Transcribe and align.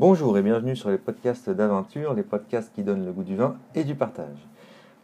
Bonjour 0.00 0.38
et 0.38 0.42
bienvenue 0.42 0.76
sur 0.76 0.88
les 0.88 0.96
podcasts 0.96 1.50
d'aventure, 1.50 2.14
les 2.14 2.22
podcasts 2.22 2.74
qui 2.74 2.82
donnent 2.82 3.04
le 3.04 3.12
goût 3.12 3.22
du 3.22 3.36
vin 3.36 3.58
et 3.74 3.84
du 3.84 3.94
partage. 3.94 4.48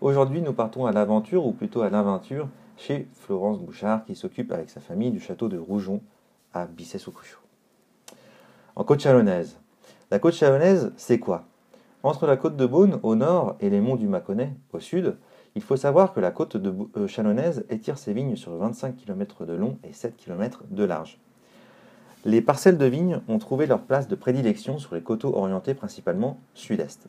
Aujourd'hui, 0.01 0.41
nous 0.41 0.55
partons 0.55 0.87
à 0.87 0.93
l'aventure, 0.93 1.45
ou 1.45 1.53
plutôt 1.53 1.83
à 1.83 1.91
l'aventure, 1.91 2.49
chez 2.79 3.07
Florence 3.13 3.59
Bouchard 3.59 4.07
qui 4.07 4.15
s'occupe 4.15 4.51
avec 4.53 4.71
sa 4.71 4.81
famille 4.81 5.11
du 5.11 5.21
château 5.21 5.51
de 5.51 5.59
Rougon 5.59 6.01
à 6.55 6.65
Bissey-sous-Cruchot. 6.65 7.41
En 8.75 8.85
côte 8.85 9.01
chalonnaise. 9.01 9.59
La 10.11 10.19
côte 10.19 10.33
chalonnaise, 10.33 10.95
c'est 10.97 11.19
quoi? 11.19 11.45
Entre 12.03 12.27
la 12.27 12.39
côte 12.39 12.57
de 12.57 12.65
Beaune 12.65 12.99
au 13.03 13.17
nord 13.17 13.57
et 13.61 13.69
les 13.69 13.83
monts 13.83 13.97
du 13.97 14.09
Mâconnais 14.09 14.55
au 14.73 14.81
sud, 14.81 15.19
il 15.57 15.63
faut 15.63 15.77
savoir 15.77 16.15
que 16.15 16.21
la 16.21 16.31
côte 16.31 16.57
euh, 16.57 17.07
chalonnaise 17.07 17.67
étire 17.69 17.99
ses 17.99 18.15
vignes 18.15 18.37
sur 18.37 18.57
25 18.57 18.97
km 18.97 19.45
de 19.45 19.53
long 19.53 19.77
et 19.85 19.93
7 19.93 20.17
km 20.17 20.65
de 20.71 20.85
large. 20.85 21.21
Les 22.27 22.41
parcelles 22.41 22.77
de 22.77 22.87
vignes 22.87 23.21
ont 23.29 23.39
trouvé 23.39 23.67
leur 23.67 23.83
place 23.83 24.09
de 24.09 24.17
prédilection 24.17 24.81
sur 24.81 24.97
les 24.97 25.01
coteaux 25.01 25.37
orientés 25.37 25.75
principalement 25.75 26.41
sud-est. 26.55 27.07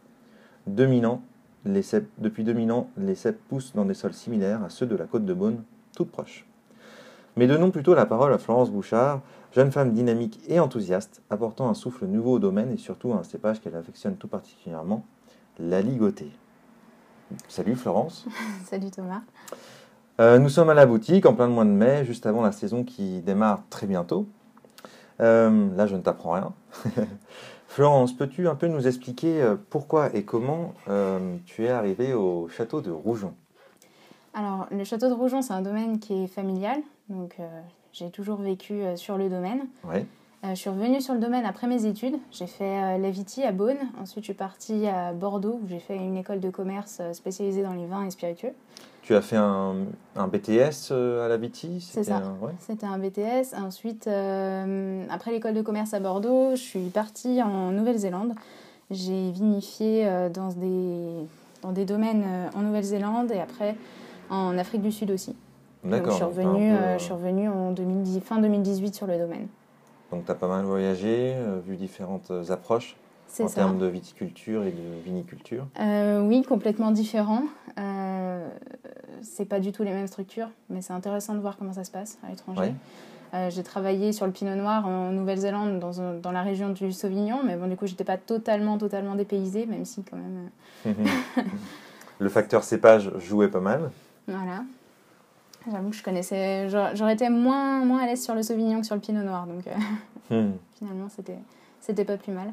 depuis 0.68 2.44
2000 2.44 2.72
ans, 2.72 2.92
les 2.98 3.16
cèpes 3.16 3.42
poussent 3.50 3.74
dans 3.74 3.86
des 3.86 3.96
sols 3.96 4.14
similaires 4.14 4.64
à 4.64 4.70
ceux 4.70 4.86
de 4.86 4.96
la 4.96 5.06
côte 5.06 5.26
de 5.26 5.34
Beaune, 5.34 5.64
toutes 5.96 6.12
proches. 6.12 6.46
Mais 7.36 7.48
donnons 7.48 7.72
plutôt 7.72 7.96
la 7.96 8.06
parole 8.06 8.32
à 8.32 8.38
Florence 8.38 8.70
Bouchard, 8.70 9.22
jeune 9.56 9.72
femme 9.72 9.92
dynamique 9.92 10.40
et 10.48 10.60
enthousiaste, 10.60 11.24
apportant 11.32 11.68
un 11.68 11.74
souffle 11.74 12.06
nouveau 12.06 12.34
au 12.34 12.40
domaine 12.40 12.72
et 12.72 12.78
surtout 12.78 13.12
un 13.14 13.24
cépage 13.24 13.60
qu'elle 13.60 13.76
affectionne 13.76 14.18
tout 14.18 14.28
particulièrement, 14.28 15.04
la 15.58 15.82
ligotée. 15.82 16.32
Salut 17.48 17.76
Florence. 17.76 18.28
Salut 18.66 18.92
Thomas. 18.92 19.22
Euh, 20.20 20.38
nous 20.38 20.50
sommes 20.50 20.70
à 20.70 20.76
la 20.76 20.86
boutique 20.86 21.26
en 21.26 21.34
plein 21.34 21.48
mois 21.48 21.66
de 21.66 21.72
mai, 21.72 22.06
juste 22.06 22.28
avant 22.28 22.44
la 22.44 22.52
saison 22.52 22.84
qui 22.84 23.22
démarre 23.22 23.64
très 23.72 23.88
bientôt. 23.88 24.28
Euh, 25.20 25.76
là, 25.76 25.88
je 25.88 25.96
ne 25.96 26.02
t'apprends 26.02 26.32
rien. 26.32 26.54
Florence, 27.68 28.14
peux-tu 28.14 28.48
un 28.48 28.56
peu 28.56 28.68
nous 28.68 28.88
expliquer 28.88 29.42
euh, 29.42 29.56
pourquoi 29.70 30.16
et 30.16 30.24
comment 30.24 30.74
euh, 30.88 31.36
tu 31.46 31.66
es 31.66 31.70
arrivée 31.70 32.14
au 32.14 32.48
château 32.50 32.82
de 32.82 32.92
Rougon? 32.92 33.34
Alors, 34.34 34.68
le 34.72 34.84
château 34.84 35.10
de 35.10 35.14
Rougon, 35.14 35.42
c'est 35.42 35.54
un 35.54 35.62
domaine 35.62 36.00
qui 36.00 36.24
est 36.24 36.28
familial. 36.28 36.80
Donc, 37.10 37.38
j'ai 37.92 38.12
toujours 38.12 38.40
vécu 38.40 38.82
sur 38.96 39.18
le 39.18 39.30
domaine. 39.30 39.62
Ouais. 39.84 40.06
je 40.44 40.54
suis 40.54 40.70
revenue 40.70 41.02
sur 41.02 41.16
le 41.16 41.20
domaine 41.20 41.46
après 41.46 41.66
mes 41.66 41.86
études. 41.86 42.18
J'ai 42.32 42.46
fait 42.46 43.00
la 43.00 43.10
Viti 43.10 43.44
à 43.44 43.52
Beaune. 43.52 43.78
Ensuite, 44.00 44.26
je 44.26 44.28
suis 44.28 44.34
partie 44.36 44.86
à 44.86 45.14
Bordeaux 45.14 45.60
où 45.64 45.68
j'ai 45.68 45.80
fait 45.80 45.96
une 45.96 46.18
école 46.18 46.40
de 46.40 46.52
commerce 46.52 47.02
spécialisée 47.14 47.64
dans 47.64 47.74
les 47.74 47.88
vins 47.88 48.06
et 48.06 48.12
spiritueux. 48.12 48.54
Tu 49.08 49.16
as 49.16 49.22
fait 49.22 49.38
un, 49.38 49.74
un 50.18 50.28
BTS 50.28 50.92
euh, 50.92 51.26
à 51.26 51.30
la 51.30 51.38
Viti? 51.38 51.80
C'est 51.80 52.04
ça. 52.04 52.22
C'était 52.60 52.86
un 52.86 53.00
BTS. 53.00 53.56
Ensuite, 53.58 54.06
euh, 54.08 55.06
après 55.10 55.32
l'école 55.32 55.54
de 55.54 55.62
commerce 55.62 55.94
à 55.94 56.02
Bordeaux, 56.02 56.50
je 56.52 56.62
suis 56.62 56.90
partie 56.90 57.42
en 57.42 57.72
Nouvelle-Zélande. 57.72 58.34
J'ai 58.92 59.32
vinifié 59.32 60.06
euh, 60.06 60.28
dans, 60.28 60.50
des, 60.50 61.26
dans 61.62 61.72
des 61.72 61.86
domaines 61.86 62.26
en 62.54 62.60
Nouvelle-Zélande 62.60 63.32
et 63.32 63.40
après 63.40 63.78
en 64.30 64.58
Afrique 64.58 64.82
du 64.82 64.92
Sud 64.92 65.10
aussi. 65.12 65.38
D'accord. 65.86 66.12
Je 66.12 66.16
suis 66.18 66.26
revenue, 66.26 66.76
je 66.98 67.02
suis 67.02 67.14
revenue 67.14 67.48
en 67.48 67.72
2010, 67.72 68.20
fin 68.20 68.40
2018 68.40 68.94
sur 68.94 69.08
le 69.08 69.18
domaine. 69.18 69.48
Donc 70.12 70.26
tu 70.26 70.32
as 70.32 70.36
pas 70.36 70.50
mal 70.50 70.66
voyagé, 70.66 71.34
vu 71.66 71.78
différentes 71.78 72.34
approches 72.50 72.98
en 73.40 73.48
termes 73.48 73.78
de 73.78 73.88
viticulture 73.88 74.64
et 74.64 74.72
de 74.72 75.04
viniculture 75.04 75.68
euh, 75.80 76.22
Oui, 76.22 76.44
complètement 76.44 76.92
différent. 76.92 77.44
Euh, 77.78 78.48
c'est 79.22 79.46
pas 79.46 79.60
du 79.60 79.72
tout 79.72 79.84
les 79.84 79.92
mêmes 79.92 80.08
structures, 80.08 80.50
mais 80.70 80.82
c'est 80.82 80.94
intéressant 80.94 81.34
de 81.34 81.40
voir 81.40 81.58
comment 81.58 81.74
ça 81.74 81.84
se 81.84 81.92
passe 81.92 82.18
à 82.26 82.30
l'étranger. 82.30 82.74
Euh, 83.34 83.50
j'ai 83.50 83.64
travaillé 83.64 84.14
sur 84.14 84.26
le 84.26 84.32
Pinot 84.32 84.56
Noir 84.56 84.88
en 84.88 85.12
Nouvelle-Zélande, 85.12 85.80
dans, 85.80 86.20
dans, 86.20 86.32
la 86.32 86.44
région 86.44 86.70
du 86.70 86.94
Sauvignon, 86.94 87.42
mais 87.44 87.58
bon, 87.58 87.68
du 87.68 87.76
coup, 87.76 87.86
j'étais 87.86 88.06
pas 88.06 88.18
totalement, 88.18 88.78
totalement 88.78 89.16
dépaysée, 89.16 89.66
même 89.66 89.84
si 89.84 90.04
quand 90.04 90.18
même. 90.18 90.50
Euh, 90.86 90.94
le 92.20 92.30
facteur 92.30 92.64
cépage 92.64 93.12
jouait 93.18 93.50
pas 93.50 93.60
mal. 93.60 93.92
Voilà. 94.28 94.64
J'avoue 95.70 95.90
que 95.90 95.96
je 95.96 96.04
connaissais. 96.04 96.70
J'aurais 96.70 97.14
été 97.14 97.28
moins, 97.30 97.84
moins 97.84 98.00
à 98.00 98.06
l'aise 98.06 98.24
sur 98.24 98.34
le 98.34 98.44
Sauvignon 98.44 98.80
que 98.80 98.86
sur 98.86 98.96
le 98.96 99.02
Pinot 99.02 99.24
Noir, 99.24 99.46
donc 99.46 99.66
hmm. 100.30 100.52
finalement, 100.80 101.10
c'était, 101.10 101.40
c'était 101.82 102.06
pas 102.06 102.16
plus 102.16 102.32
mal. 102.32 102.52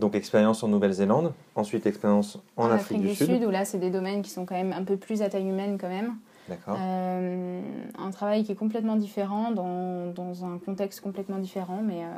Donc 0.00 0.14
expérience 0.14 0.62
en 0.62 0.68
Nouvelle-Zélande, 0.68 1.32
ensuite 1.54 1.86
expérience 1.86 2.38
en, 2.56 2.68
Afrique, 2.68 3.00
du, 3.00 3.14
Sud. 3.14 3.44
où 3.44 3.50
là 3.50 3.64
c'est 3.64 3.78
des 3.78 3.90
domaines 3.90 4.22
qui 4.22 4.30
sont 4.30 4.44
quand 4.44 4.56
même 4.56 4.72
un 4.72 4.82
peu 4.82 4.96
plus 4.96 5.22
à 5.22 5.28
taille 5.28 5.48
humaine 5.48 5.78
quand 5.80 5.88
même. 5.88 6.16
D'accord. 6.48 6.76
Euh, 6.78 7.60
un 7.98 8.10
travail 8.10 8.44
qui 8.44 8.52
est 8.52 8.56
complètement 8.56 8.96
différent, 8.96 9.50
dans, 9.50 10.12
dans 10.12 10.44
un 10.44 10.58
contexte 10.58 11.00
complètement 11.00 11.38
différent, 11.38 11.80
mais, 11.82 12.04
euh, 12.04 12.08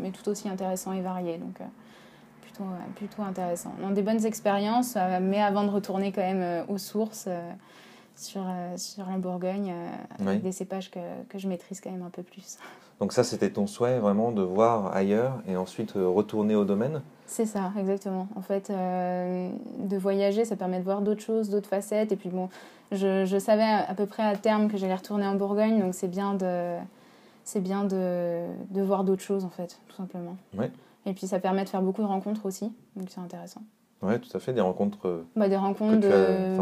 mais 0.00 0.10
tout 0.10 0.28
aussi 0.28 0.48
intéressant 0.48 0.92
et 0.92 1.00
varié. 1.00 1.38
Donc 1.38 1.60
euh, 1.60 1.64
plutôt, 2.42 2.64
plutôt 2.96 3.22
intéressant. 3.22 3.72
Donc, 3.80 3.94
des 3.94 4.02
bonnes 4.02 4.24
expériences, 4.26 4.98
mais 5.22 5.40
avant 5.40 5.64
de 5.64 5.70
retourner 5.70 6.12
quand 6.12 6.20
même 6.20 6.64
aux 6.68 6.78
sources 6.78 7.28
sur, 8.16 8.44
sur 8.76 9.06
la 9.06 9.16
Bourgogne, 9.16 9.72
avec 10.18 10.42
des 10.42 10.52
cépages 10.52 10.90
que, 10.90 10.98
que 11.28 11.38
je 11.38 11.48
maîtrise 11.48 11.80
quand 11.80 11.90
même 11.90 12.02
un 12.02 12.10
peu 12.10 12.22
plus. 12.22 12.58
Donc 12.98 13.14
ça, 13.14 13.24
c'était 13.24 13.50
ton 13.50 13.66
souhait 13.66 13.98
vraiment 13.98 14.30
de 14.30 14.42
voir 14.42 14.94
ailleurs 14.94 15.40
et 15.48 15.56
ensuite 15.56 15.92
retourner 15.92 16.54
au 16.54 16.66
domaine? 16.66 17.00
C'est 17.30 17.46
ça, 17.46 17.72
exactement. 17.78 18.26
En 18.34 18.42
fait, 18.42 18.70
euh, 18.70 19.50
de 19.78 19.96
voyager, 19.96 20.44
ça 20.44 20.56
permet 20.56 20.80
de 20.80 20.84
voir 20.84 21.00
d'autres 21.00 21.22
choses, 21.22 21.48
d'autres 21.48 21.68
facettes. 21.68 22.10
Et 22.10 22.16
puis 22.16 22.28
bon, 22.28 22.48
je, 22.90 23.24
je, 23.24 23.38
savais 23.38 23.62
à 23.62 23.94
peu 23.94 24.06
près 24.06 24.24
à 24.24 24.34
terme 24.34 24.68
que 24.68 24.76
j'allais 24.76 24.96
retourner 24.96 25.24
en 25.26 25.36
Bourgogne, 25.36 25.78
donc 25.78 25.94
c'est 25.94 26.08
bien 26.08 26.34
de, 26.34 26.74
c'est 27.44 27.60
bien 27.60 27.84
de, 27.84 28.46
de 28.70 28.82
voir 28.82 29.04
d'autres 29.04 29.22
choses 29.22 29.44
en 29.44 29.48
fait, 29.48 29.78
tout 29.88 29.94
simplement. 29.94 30.36
Ouais. 30.58 30.72
Et 31.06 31.12
puis 31.12 31.28
ça 31.28 31.38
permet 31.38 31.62
de 31.62 31.68
faire 31.68 31.82
beaucoup 31.82 32.02
de 32.02 32.08
rencontres 32.08 32.46
aussi, 32.46 32.72
donc 32.96 33.08
c'est 33.10 33.20
intéressant. 33.20 33.62
Oui, 34.02 34.18
tout 34.18 34.34
à 34.34 34.40
fait, 34.40 34.54
des 34.54 34.62
rencontres. 34.62 34.98
Euh, 35.04 35.22
bah, 35.36 35.48
des 35.48 35.56
rencontres. 35.56 36.08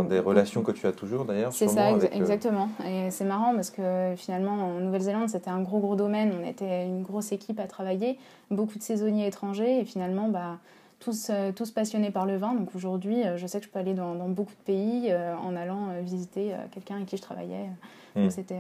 des 0.09 0.19
relations 0.19 0.63
que 0.63 0.73
tu 0.73 0.87
as 0.87 0.93
toujours 0.93 1.25
d'ailleurs. 1.25 1.53
C'est 1.53 1.69
ça, 1.69 1.93
euh, 1.93 2.01
exactement. 2.13 2.69
Et 2.85 3.11
c'est 3.13 3.25
marrant 3.25 3.55
parce 3.55 3.71
que 3.71 4.15
finalement, 4.17 4.55
en 4.55 4.81
Nouvelle-Zélande, 4.81 5.29
c'était 5.29 5.51
un 5.51 5.61
gros, 5.61 5.79
gros 5.79 5.95
domaine. 5.95 6.33
On 6.41 6.45
était 6.45 6.87
une 6.87 7.03
grosse 7.03 7.31
équipe 7.31 7.61
à 7.61 7.69
travailler, 7.69 8.19
beaucoup 8.51 8.79
de 8.79 8.83
saisonniers 8.83 9.29
étrangers 9.29 9.81
et 9.81 9.85
finalement, 9.85 10.29
bah, 10.29 10.59
tous, 10.99 11.29
euh, 11.31 11.53
tous 11.53 11.71
passionnés 11.71 12.11
par 12.11 12.27
le 12.27 12.37
vin. 12.37 12.55
Donc 12.55 12.75
aujourd'hui, 12.75 13.23
je 13.37 13.47
sais 13.47 13.61
que 13.61 13.67
je 13.67 13.71
peux 13.71 13.79
aller 13.79 13.95
dans, 13.95 14.17
dans 14.17 14.29
beaucoup 14.29 14.55
de 14.55 14.65
pays 14.65 15.15
en 15.15 15.55
allant 15.55 15.91
visiter 16.03 16.55
quelqu'un 16.73 16.97
avec 16.97 17.07
qui 17.07 17.19
je 17.19 17.23
travaillais. 17.23 17.69
Hmm. 18.17 18.31
C'était 18.31 18.59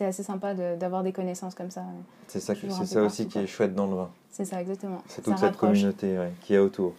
assez 0.00 0.24
sympa 0.24 0.54
d'avoir 0.54 1.04
des 1.04 1.12
connaissances 1.12 1.54
comme 1.54 1.70
ça. 1.70 1.84
C'est 2.26 2.40
ça, 2.40 2.54
c'est 2.56 2.86
ça 2.86 3.02
aussi 3.04 3.28
qui 3.28 3.38
est 3.38 3.46
chouette 3.46 3.76
dans 3.76 3.86
le 3.86 3.94
vin. 3.94 4.10
C'est 4.32 4.44
ça, 4.44 4.60
exactement. 4.60 5.02
C'est 5.06 5.22
toute 5.22 5.38
cette 5.38 5.56
communauté 5.56 6.16
qui 6.40 6.54
est 6.54 6.58
autour. 6.58 6.94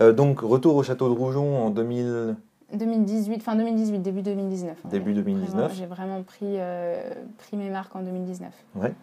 Euh, 0.00 0.12
donc, 0.12 0.40
retour 0.40 0.76
au 0.76 0.82
château 0.82 1.08
de 1.08 1.18
Rougon 1.18 1.58
en 1.58 1.70
2000... 1.70 2.36
2018, 2.72 3.42
fin 3.42 3.54
2018, 3.54 3.98
début 3.98 4.22
2019. 4.22 4.78
Début 4.86 5.12
2019. 5.12 5.74
J'ai 5.74 5.86
vraiment 5.86 6.22
pris, 6.22 6.56
euh, 6.58 7.12
pris 7.36 7.56
mes 7.56 7.68
marques 7.68 7.94
en 7.94 8.02
2019. 8.02 8.50
Ouais. 8.76 8.94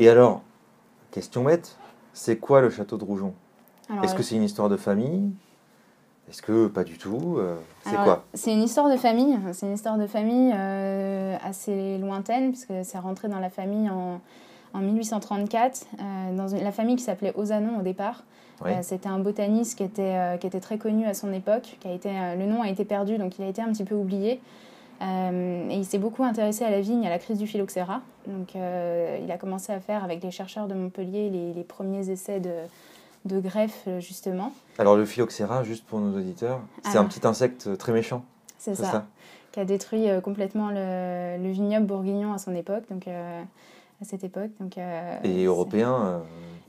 Et 0.00 0.08
alors, 0.08 0.42
question 1.12 1.44
bête, 1.44 1.76
c'est 2.12 2.38
quoi 2.38 2.60
le 2.60 2.70
château 2.70 2.96
de 2.96 3.04
Rougon? 3.04 3.34
Est-ce 4.02 4.14
que 4.14 4.20
euh, 4.20 4.22
c'est 4.22 4.34
une 4.34 4.42
histoire 4.42 4.68
de 4.68 4.76
famille? 4.76 5.30
Est-ce 6.28 6.42
que 6.42 6.66
pas 6.66 6.82
du 6.82 6.98
tout 6.98 7.38
C'est 7.84 7.96
quoi? 7.96 8.24
C'est 8.32 8.52
une 8.52 8.62
histoire 8.62 8.90
de 8.90 8.96
famille. 8.96 9.38
C'est 9.52 9.66
une 9.66 9.74
histoire 9.74 9.98
de 9.98 10.06
famille 10.06 10.52
assez 10.52 11.98
lointaine, 11.98 12.52
puisque 12.52 12.72
c'est 12.84 12.98
rentré 12.98 13.28
dans 13.28 13.40
la 13.40 13.50
famille 13.50 13.90
en, 13.90 14.20
en 14.72 14.80
1834, 14.80 15.86
dans 16.34 16.46
la 16.46 16.72
famille 16.72 16.96
qui 16.96 17.02
s'appelait 17.02 17.34
Osanon 17.36 17.80
au 17.80 17.82
départ. 17.82 18.24
Euh, 18.66 18.78
c'était 18.82 19.08
un 19.08 19.18
botaniste 19.18 19.76
qui 19.78 19.84
était, 19.84 20.02
euh, 20.02 20.36
qui 20.36 20.46
était 20.46 20.60
très 20.60 20.78
connu 20.78 21.06
à 21.06 21.14
son 21.14 21.32
époque. 21.32 21.76
Qui 21.80 21.88
a 21.88 21.92
été, 21.92 22.08
euh, 22.10 22.36
le 22.36 22.46
nom 22.46 22.62
a 22.62 22.68
été 22.68 22.84
perdu, 22.84 23.18
donc 23.18 23.38
il 23.38 23.44
a 23.44 23.48
été 23.48 23.62
un 23.62 23.72
petit 23.72 23.84
peu 23.84 23.94
oublié. 23.94 24.40
et 25.00 25.74
il 25.76 25.84
s'est 25.84 25.98
beaucoup 25.98 26.22
intéressé 26.22 26.64
à 26.64 26.70
la 26.70 26.80
vigne, 26.80 27.06
à 27.06 27.10
la 27.10 27.18
crise 27.18 27.38
du 27.38 27.46
phylloxéra. 27.46 28.02
Donc 28.26 28.54
il 28.54 29.30
a 29.30 29.36
commencé 29.36 29.72
à 29.72 29.80
faire 29.80 30.04
avec 30.04 30.22
les 30.22 30.30
chercheurs 30.30 30.68
de 30.68 30.74
Montpellier 30.74 31.28
les, 31.28 31.52
les 31.52 31.64
premiers 31.64 32.08
essais 32.08 32.38
de, 32.38 32.54
de 33.24 33.40
greffe, 33.40 33.88
justement. 33.98 34.52
Alors 34.78 34.96
le 34.96 35.04
phylloxéra, 35.04 35.64
juste 35.64 35.84
pour 35.84 35.98
nos 35.98 36.16
auditeurs, 36.16 36.60
c'est 36.84 36.98
un 36.98 37.04
petit 37.04 37.26
insecte 37.26 37.76
très 37.78 37.92
méchant. 37.92 38.24
C'est 38.58 38.76
ça, 38.76 39.06
qui 39.50 39.58
a 39.58 39.64
détruit 39.64 40.06
complètement 40.22 40.68
le, 40.70 41.36
le, 41.42 41.50
vignoble 41.50 41.86
bourguignon 41.86 42.32
à 42.32 42.38
son 42.38 42.54
époque. 42.54 42.84
Donc 42.88 43.08
à 43.08 44.04
cette 44.04 44.22
époque. 44.22 44.50
Donc, 44.60 44.78
et 45.24 45.44
européen 45.44 46.22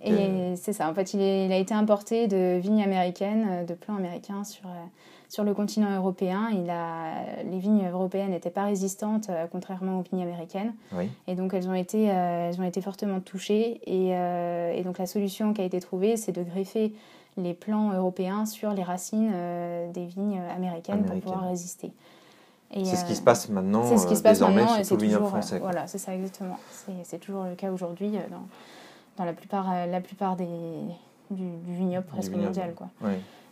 et 0.03 0.55
c'est 0.55 0.73
ça. 0.73 0.89
En 0.89 0.93
fait, 0.93 1.13
il, 1.13 1.21
il, 1.21 1.51
a 1.51 1.57
été 1.57 1.73
importé 1.73 2.27
de 2.27 2.57
vignes 2.57 2.83
américaines, 2.83 3.47
euh, 3.49 3.63
de 3.63 3.73
plants 3.73 3.95
américains 3.95 4.43
sur, 4.43 4.65
euh, 4.65 4.83
sur 5.29 5.43
le 5.43 5.53
continent 5.53 5.95
européen. 5.95 6.49
Il 6.51 6.69
a, 6.69 7.43
les 7.49 7.59
vignes 7.59 7.87
européennes 7.87 8.31
n'étaient 8.31 8.49
pas 8.49 8.65
résistantes, 8.65 9.29
euh, 9.29 9.45
contrairement 9.51 9.99
aux 9.99 10.03
vignes 10.03 10.23
américaines. 10.23 10.73
Et 11.27 11.35
donc, 11.35 11.53
elles 11.53 11.69
ont 11.69 11.73
été, 11.73 12.03
elles 12.03 12.59
ont 12.59 12.65
été 12.65 12.81
fortement 12.81 13.19
touchées. 13.19 13.81
Et, 13.85 14.09
et, 14.09 14.83
donc, 14.83 14.97
la 14.97 15.05
solution 15.05 15.53
qui 15.53 15.61
a 15.61 15.65
été 15.65 15.79
trouvée, 15.79 16.17
c'est 16.17 16.31
de 16.31 16.43
greffer 16.43 16.93
les 17.37 17.53
plants 17.53 17.93
européens 17.93 18.45
sur 18.45 18.73
les 18.73 18.83
racines 18.83 19.31
des 19.91 20.05
vignes 20.05 20.39
américaines, 20.55 21.03
pour 21.03 21.19
pouvoir 21.19 21.49
résister. 21.49 21.91
C'est 22.71 22.95
ce 22.95 23.05
qui 23.05 23.15
se 23.15 23.21
passe 23.21 23.49
maintenant, 23.49 23.97
ce 23.97 24.07
qui 24.07 24.15
se 24.15 24.23
passe 24.23 24.39
désormais, 24.39 24.63
maintenant, 24.63 24.83
sur 24.83 24.95
tout 24.95 25.01
le 25.01 25.07
vignoble 25.07 25.27
français. 25.27 25.59
Voilà, 25.59 25.87
c'est 25.87 25.97
ça 25.97 26.13
exactement. 26.13 26.57
C'est 27.03 27.19
toujours 27.19 27.43
le 27.45 27.55
cas 27.55 27.71
aujourd'hui 27.71 28.11
dans 28.11 28.47
dans 29.17 29.25
la 29.25 29.33
plupart, 29.33 29.87
la 29.87 30.01
plupart 30.01 30.35
des, 30.35 30.47
du, 31.29 31.45
vignoble 31.67 32.05
presque 32.05 32.33
mondial. 32.33 32.73
Quoi. 32.73 32.89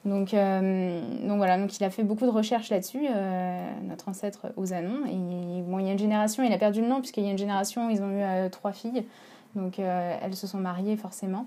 Donc, 0.05 0.31
donc 0.31 1.37
voilà, 1.37 1.57
donc 1.57 1.77
il 1.77 1.83
a 1.83 1.89
fait 1.89 2.03
beaucoup 2.03 2.25
de 2.25 2.31
recherches 2.31 2.69
là-dessus, 2.69 3.07
notre 3.83 4.09
ancêtre 4.09 4.47
Ozanon. 4.57 5.05
Et 5.05 5.61
bon, 5.61 5.79
il 5.79 5.85
y 5.85 5.89
a 5.89 5.91
une 5.91 5.99
génération, 5.99 6.43
il 6.43 6.51
a 6.51 6.57
perdu 6.57 6.81
le 6.81 6.87
nom, 6.87 6.99
puisqu'il 6.99 7.23
y 7.23 7.27
a 7.27 7.31
une 7.31 7.37
génération, 7.37 7.89
ils 7.89 8.01
ont 8.01 8.11
eu 8.11 8.49
trois 8.49 8.71
filles. 8.71 9.05
Donc 9.55 9.79
elles 9.79 10.35
se 10.35 10.47
sont 10.47 10.57
mariées 10.57 10.97
forcément. 10.97 11.45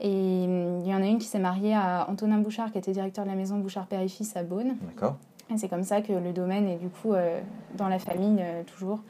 Et 0.00 0.44
il 0.44 0.86
y 0.86 0.94
en 0.94 1.02
a 1.02 1.06
une 1.06 1.18
qui 1.18 1.26
s'est 1.26 1.38
mariée 1.38 1.74
à 1.74 2.06
Antonin 2.08 2.38
Bouchard, 2.38 2.72
qui 2.72 2.78
était 2.78 2.92
directeur 2.92 3.24
de 3.24 3.30
la 3.30 3.36
maison 3.36 3.58
Bouchard 3.58 3.86
Père 3.86 4.00
et 4.00 4.08
Fils 4.08 4.34
à 4.34 4.42
Beaune. 4.42 4.76
D'accord. 4.80 5.16
Et 5.52 5.58
c'est 5.58 5.68
comme 5.68 5.82
ça 5.82 6.00
que 6.00 6.12
le 6.12 6.32
domaine 6.32 6.66
est 6.68 6.76
du 6.76 6.88
coup 6.88 7.12
dans 7.76 7.88
la 7.88 7.98
famille 7.98 8.42
toujours. 8.66 9.00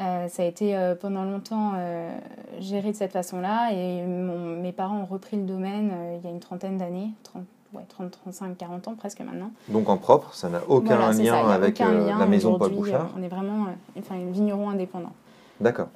Euh, 0.00 0.28
ça 0.28 0.42
a 0.44 0.46
été 0.46 0.76
euh, 0.76 0.94
pendant 0.94 1.24
longtemps 1.24 1.72
euh, 1.74 2.16
géré 2.60 2.92
de 2.92 2.96
cette 2.96 3.12
façon-là 3.12 3.72
et 3.72 4.02
mes 4.04 4.70
parents 4.70 5.00
ont 5.00 5.06
repris 5.06 5.36
le 5.36 5.42
domaine 5.42 5.92
il 6.16 6.24
y 6.24 6.26
a 6.28 6.30
une 6.30 6.38
trentaine 6.38 6.78
d'années, 6.78 7.10
30, 7.24 7.42
ouais, 7.72 7.82
30, 7.88 8.10
35, 8.12 8.56
40 8.56 8.88
ans 8.88 8.94
presque 8.94 9.20
maintenant. 9.20 9.50
Donc 9.68 9.88
en 9.88 9.96
propre, 9.96 10.34
ça 10.34 10.48
n'a 10.50 10.60
aucun 10.68 11.12
lien 11.12 11.48
avec 11.48 11.78
la 11.80 12.26
maison 12.26 12.58
Paul 12.58 12.72
Bouchard 12.72 13.10
On 13.18 13.22
est 13.22 13.28
vraiment 13.28 13.66
enfin, 13.98 14.16
vigneron 14.30 14.70
indépendant. 14.70 15.12
D'accord. 15.60 15.88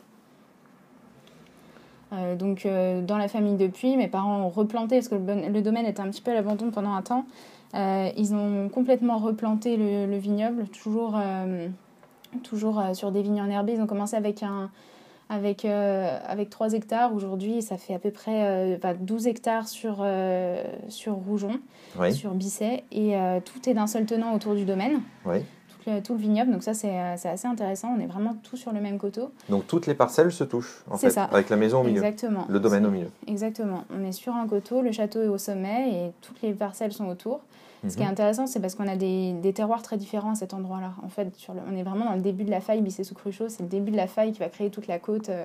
donc 2.37 2.67
dans 2.67 3.19
la 3.19 3.29
famille 3.29 3.57
depuis, 3.57 3.97
mes 3.97 4.09
parents 4.09 4.41
ont 4.41 4.49
replanté 4.49 4.97
parce 4.97 5.09
que 5.09 5.15
le, 5.15 5.63
domaine 5.63 5.87
était 5.87 6.01
un 6.01 6.09
petit 6.09 6.23
peu 6.23 6.33
à 6.33 6.35
l'abandon 6.35 6.73
pendant 6.73 6.95
un 6.95 7.03
temps. 7.03 7.25
ils 7.75 8.35
ont 8.35 8.69
complètement 8.69 9.19
replanté 9.19 9.77
le, 9.77 10.07
le 10.07 10.17
vignoble, 10.17 10.67
toujours 10.67 11.17
toujours 12.41 12.81
euh, 12.81 12.95
sur 12.95 13.13
des 13.13 13.23
vignes 13.23 13.41
enherbées. 13.41 13.75
Ils 13.75 13.81
ont 13.81 13.87
commencé 13.87 14.17
avec, 14.17 14.43
un, 14.43 14.71
avec, 15.29 15.65
euh, 15.65 16.19
avec 16.27 16.51
3 16.51 16.75
hectares. 16.75 17.15
Aujourd'hui, 17.15 17.63
ça 17.63 17.77
fait 17.77 17.95
à 17.95 17.99
peu 17.99 18.11
près 18.11 18.79
12 19.01 19.27
euh, 19.27 19.31
hectares 19.31 19.69
sur, 19.69 20.05
sur 20.89 21.15
Rougon, 21.15 21.61
sur 22.13 22.33
Bisset. 22.33 22.85
Et 22.93 23.15
tout 23.45 23.69
est 23.69 23.75
d'un 23.75 23.87
seul 23.87 24.07
tenant 24.07 24.35
autour 24.35 24.55
du 24.55 24.65
domaine. 24.65 25.01
Tout 25.25 25.91
le, 25.91 26.01
tout, 26.01 26.15
le, 26.15 26.21
vignoble. 26.21 26.53
Donc 26.53 26.63
ça, 26.63 26.75
c'est 26.75 26.97
assez 26.97 27.49
intéressant. 27.49 27.95
On 27.97 28.01
est 28.01 28.07
vraiment 28.07 28.37
tous 28.43 28.57
sur 28.57 28.73
le 28.73 28.81
même 28.81 28.99
coteau. 28.99 29.33
Donc 29.49 29.67
toutes 29.67 29.87
les 29.87 29.95
parcelles 29.95 30.31
se 30.31 30.45
touchent, 30.45 30.85
en 30.91 30.97
fait, 30.97 31.11
ça. 31.11 31.25
avec 31.25 31.49
la 31.49 31.57
maison 31.57 31.81
au 31.81 31.85
milieu. 31.85 31.97
Exactement. 31.97 32.47
Le 32.49 32.61
domaine 32.61 32.87
au 32.87 32.91
milieu. 32.91 33.11
Exactement. 33.27 33.85
On 33.93 34.05
est 34.05 34.13
sur 34.13 34.35
un 34.35 34.47
coteau, 34.47 34.81
le 34.83 34.93
château 34.93 35.23
est 35.23 35.29
au 35.29 35.39
sommet 35.39 35.91
et 35.93 36.13
toutes 36.21 36.41
les 36.43 36.53
parcelles 36.53 36.93
sont 36.93 37.09
autour. 37.09 37.41
Ce 37.89 37.97
qui 37.97 38.03
est 38.03 38.07
mhm. 38.07 38.13
intéressant, 38.13 38.47
c'est 38.47 38.61
parce 38.61 38.77
qu'on 38.77 38.87
a 38.87 38.97
des, 38.97 39.33
des, 39.33 39.53
terroirs 39.53 39.83
très 39.83 39.97
différents 39.97 40.33
à 40.33 40.35
cet 40.37 40.55
endroit-là. 40.55 40.93
En 41.03 41.09
fait, 41.09 41.35
sur 41.35 41.55
on 41.69 41.77
est 41.77 41.83
vraiment 41.83 42.05
dans 42.05 42.15
le 42.15 42.21
début 42.21 42.45
de 42.45 42.51
la 42.51 42.61
faille 42.61 42.81
bissé 42.81 43.03
sous 43.03 43.15
cruchot 43.15 43.49
C'est 43.49 43.63
le 43.63 43.69
début 43.69 43.91
de 43.91 43.97
la 43.97 44.07
faille 44.07 44.33
qui 44.33 44.39
va 44.39 44.49
créer 44.49 44.71
toute 44.71 44.87
la 44.87 45.01
côte 45.01 45.31
euh, 45.31 45.45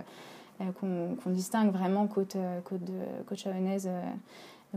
euh, 0.62 1.16
qu'on 1.24 1.30
distingue 1.32 1.72
vraiment, 1.72 2.06
côte, 2.06 2.36
euh, 2.36 2.60
côte, 2.62 2.84
de, 2.84 2.94
côte 3.26 3.40
chavonnaise, 3.40 3.90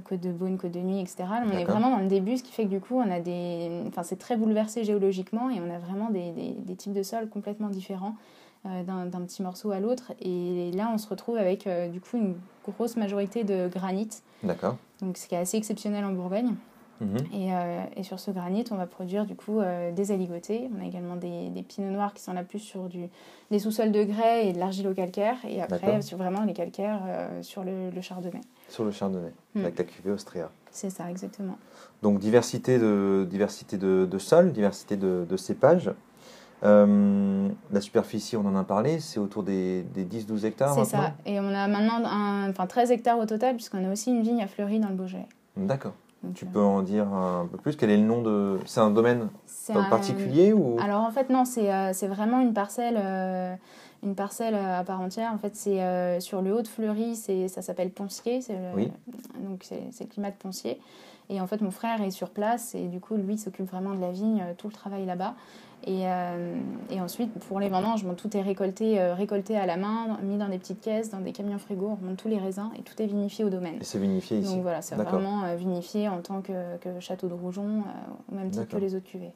côte 0.04 0.20
de 0.20 0.32
Beaune, 0.32 0.56
côte 0.56 0.72
de 0.72 0.80
Nuit, 0.80 1.00
etc. 1.00 1.24
On 1.44 1.52
est 1.52 1.64
vraiment 1.64 1.90
dans 1.90 1.98
le 1.98 2.08
début, 2.08 2.38
ce 2.38 2.42
qui 2.42 2.52
fait 2.52 2.64
que 2.64 2.70
du 2.70 2.80
coup, 2.80 2.94
on 2.94 3.10
a 3.10 3.20
des... 3.20 3.82
Enfin, 3.88 4.04
c'est 4.04 4.18
très 4.18 4.36
bouleversé 4.36 4.84
géologiquement 4.84 5.50
et 5.50 5.60
on 5.60 5.68
a 5.70 5.78
vraiment 5.78 6.08
des, 6.08 6.32
des, 6.32 6.52
des 6.52 6.76
types 6.76 6.94
de 6.94 7.02
sols 7.02 7.28
complètement 7.28 7.68
différents. 7.68 8.14
d'un 8.64 9.22
petit 9.26 9.42
morceau 9.42 9.70
à 9.70 9.80
l'autre. 9.80 10.12
Et 10.22 10.70
là, 10.72 10.90
on 10.94 10.96
se 10.96 11.08
retrouve 11.08 11.36
avec 11.36 11.68
du 11.92 12.00
coup 12.00 12.16
une 12.16 12.36
grosse 12.66 12.96
majorité 12.96 13.44
de 13.44 13.68
granit. 13.68 14.08
D'accord. 14.42 14.78
Donc, 15.02 15.18
ce 15.18 15.26
qui 15.26 15.34
est 15.34 15.38
assez 15.38 15.58
exceptionnel 15.58 16.06
en 16.06 16.12
Bourgogne. 16.12 16.54
Mhm. 17.00 17.16
Et, 17.32 17.54
euh, 17.54 17.82
et, 17.96 18.02
sur 18.02 18.20
ce 18.20 18.30
granit, 18.30 18.64
on 18.70 18.76
va 18.76 18.86
produire 18.86 19.24
du 19.24 19.34
coup 19.34 19.60
euh, 19.60 19.90
des 19.90 20.12
aligotés. 20.12 20.68
On 20.76 20.84
a 20.84 20.86
également 20.86 21.16
des, 21.16 21.48
des, 21.48 21.62
pinots 21.62 21.90
noirs 21.90 22.12
qui 22.12 22.22
sont 22.22 22.34
là 22.34 22.44
plus 22.44 22.58
sur 22.58 22.88
du, 22.88 23.08
des 23.50 23.58
sous-sols 23.58 23.90
de 23.90 24.04
grès 24.04 24.46
et 24.46 24.52
de 24.52 24.58
l'argilo-calcaire. 24.58 25.36
Et 25.48 25.62
après, 25.62 26.02
sur 26.02 26.18
vraiment 26.18 26.44
les 26.44 26.52
calcaires 26.52 27.00
euh, 27.06 27.42
sur 27.42 27.64
le, 27.64 27.90
chardonnay. 28.02 28.40
Sur 28.68 28.84
le 28.84 28.90
chardonnay, 28.90 29.32
mm. 29.54 29.60
avec 29.60 29.78
la 29.78 29.84
cuvée 29.84 30.10
Austria. 30.10 30.50
C'est 30.70 30.90
ça, 30.90 31.10
exactement. 31.10 31.56
Donc 32.02 32.18
diversité 32.18 32.78
de, 32.78 33.26
diversité 33.28 33.78
de, 33.78 34.06
de 34.08 34.18
sols, 34.18 34.52
diversité 34.52 34.96
de, 34.96 35.26
de 35.28 35.36
cépages. 35.36 35.90
la 36.62 37.80
superficie, 37.80 38.36
on 38.36 38.44
en 38.44 38.56
a 38.56 38.64
parlé, 38.64 39.00
c'est 39.00 39.18
autour 39.18 39.42
des, 39.42 39.82
des 39.94 40.04
10-12 40.04 40.44
hectares. 40.44 40.74
C'est 40.74 40.84
ça. 40.84 41.14
Et 41.24 41.40
on 41.40 41.48
a 41.48 41.66
maintenant 41.66 42.04
un, 42.04 42.50
enfin, 42.50 42.66
13 42.66 42.90
hectares 42.90 43.18
au 43.18 43.26
total, 43.26 43.56
puisqu'on 43.56 43.84
a 43.88 43.90
aussi 43.90 44.10
une 44.10 44.22
vigne 44.22 44.42
à 44.42 44.46
Fleury 44.46 44.80
dans 44.80 44.90
le 44.90 44.96
Beaujolais. 44.96 45.28
D'accord 45.56 45.94
tu 46.34 46.44
peux 46.46 46.60
en 46.60 46.82
dire 46.82 47.08
un 47.12 47.46
peu 47.50 47.56
plus? 47.56 47.76
Quel 47.76 47.90
est 47.90 47.96
le 47.96 48.04
nom 48.04 48.22
de. 48.22 48.58
C'est 48.66 48.80
un 48.80 48.90
domaine 48.90 49.28
particulier 49.88 50.52
ou? 50.52 50.76
Alors 50.80 51.02
en 51.02 51.10
fait, 51.10 51.30
non, 51.30 51.44
c'est 51.44 51.72
euh, 51.72 51.92
vraiment 52.08 52.40
une 52.40 52.52
parcelle. 52.52 52.98
Euh, 53.02 53.54
une 54.02 54.14
parcelle 54.14 54.54
à 54.54 54.82
part 54.82 55.00
entière. 55.00 55.30
En 55.30 55.36
fait, 55.36 55.54
c'est 55.54 55.82
euh, 55.82 56.20
sur 56.20 56.40
le 56.40 56.54
haut 56.54 56.62
de 56.62 56.68
Fleury, 56.68 57.16
ça 57.16 57.60
s'appelle 57.60 57.90
Poncier. 57.90 58.40
oui. 58.74 58.90
Donc, 59.40 59.62
c'est 59.62 60.04
le 60.04 60.10
climat 60.10 60.30
de 60.30 60.36
Poncier. 60.36 60.80
Et 61.30 61.40
en 61.40 61.46
fait, 61.46 61.60
mon 61.62 61.70
frère 61.70 62.02
est 62.02 62.10
sur 62.10 62.28
place 62.30 62.74
et 62.74 62.88
du 62.88 63.00
coup, 63.00 63.14
lui 63.16 63.38
s'occupe 63.38 63.70
vraiment 63.70 63.94
de 63.94 64.00
la 64.00 64.10
vigne, 64.10 64.44
tout 64.58 64.66
le 64.66 64.72
travail 64.72 65.06
là-bas. 65.06 65.34
Et, 65.84 66.02
euh, 66.04 66.56
et, 66.90 67.00
ensuite, 67.00 67.32
pour 67.48 67.58
les 67.58 67.68
vendanges, 67.68 68.04
bon, 68.04 68.14
tout 68.14 68.36
est 68.36 68.42
récolté, 68.42 69.00
euh, 69.00 69.14
récolté 69.14 69.56
à 69.56 69.64
la 69.64 69.78
main, 69.78 70.18
mis 70.22 70.36
dans 70.36 70.48
des 70.48 70.58
petites 70.58 70.80
caisses, 70.80 71.10
dans 71.10 71.20
des 71.20 71.32
camions 71.32 71.58
frigo, 71.58 71.88
on 71.90 71.94
remonte 71.94 72.18
tous 72.18 72.28
les 72.28 72.38
raisins 72.38 72.70
et 72.78 72.82
tout 72.82 73.00
est 73.00 73.06
vinifié 73.06 73.44
au 73.44 73.48
domaine. 73.48 73.76
Et 73.80 73.84
c'est 73.84 73.98
vinifié 73.98 74.38
ici 74.38 74.52
Donc 74.52 74.62
voilà, 74.62 74.82
c'est 74.82 74.94
vraiment 74.94 75.44
euh, 75.44 75.56
vinifié 75.56 76.08
en 76.08 76.20
tant 76.20 76.42
que, 76.42 76.76
que 76.82 77.00
château 77.00 77.28
de 77.28 77.34
Rougon, 77.34 77.84
au 78.30 78.34
même 78.34 78.50
titre 78.50 78.68
que 78.68 78.76
les 78.76 78.94
autres 78.94 79.06
cuvées. 79.06 79.32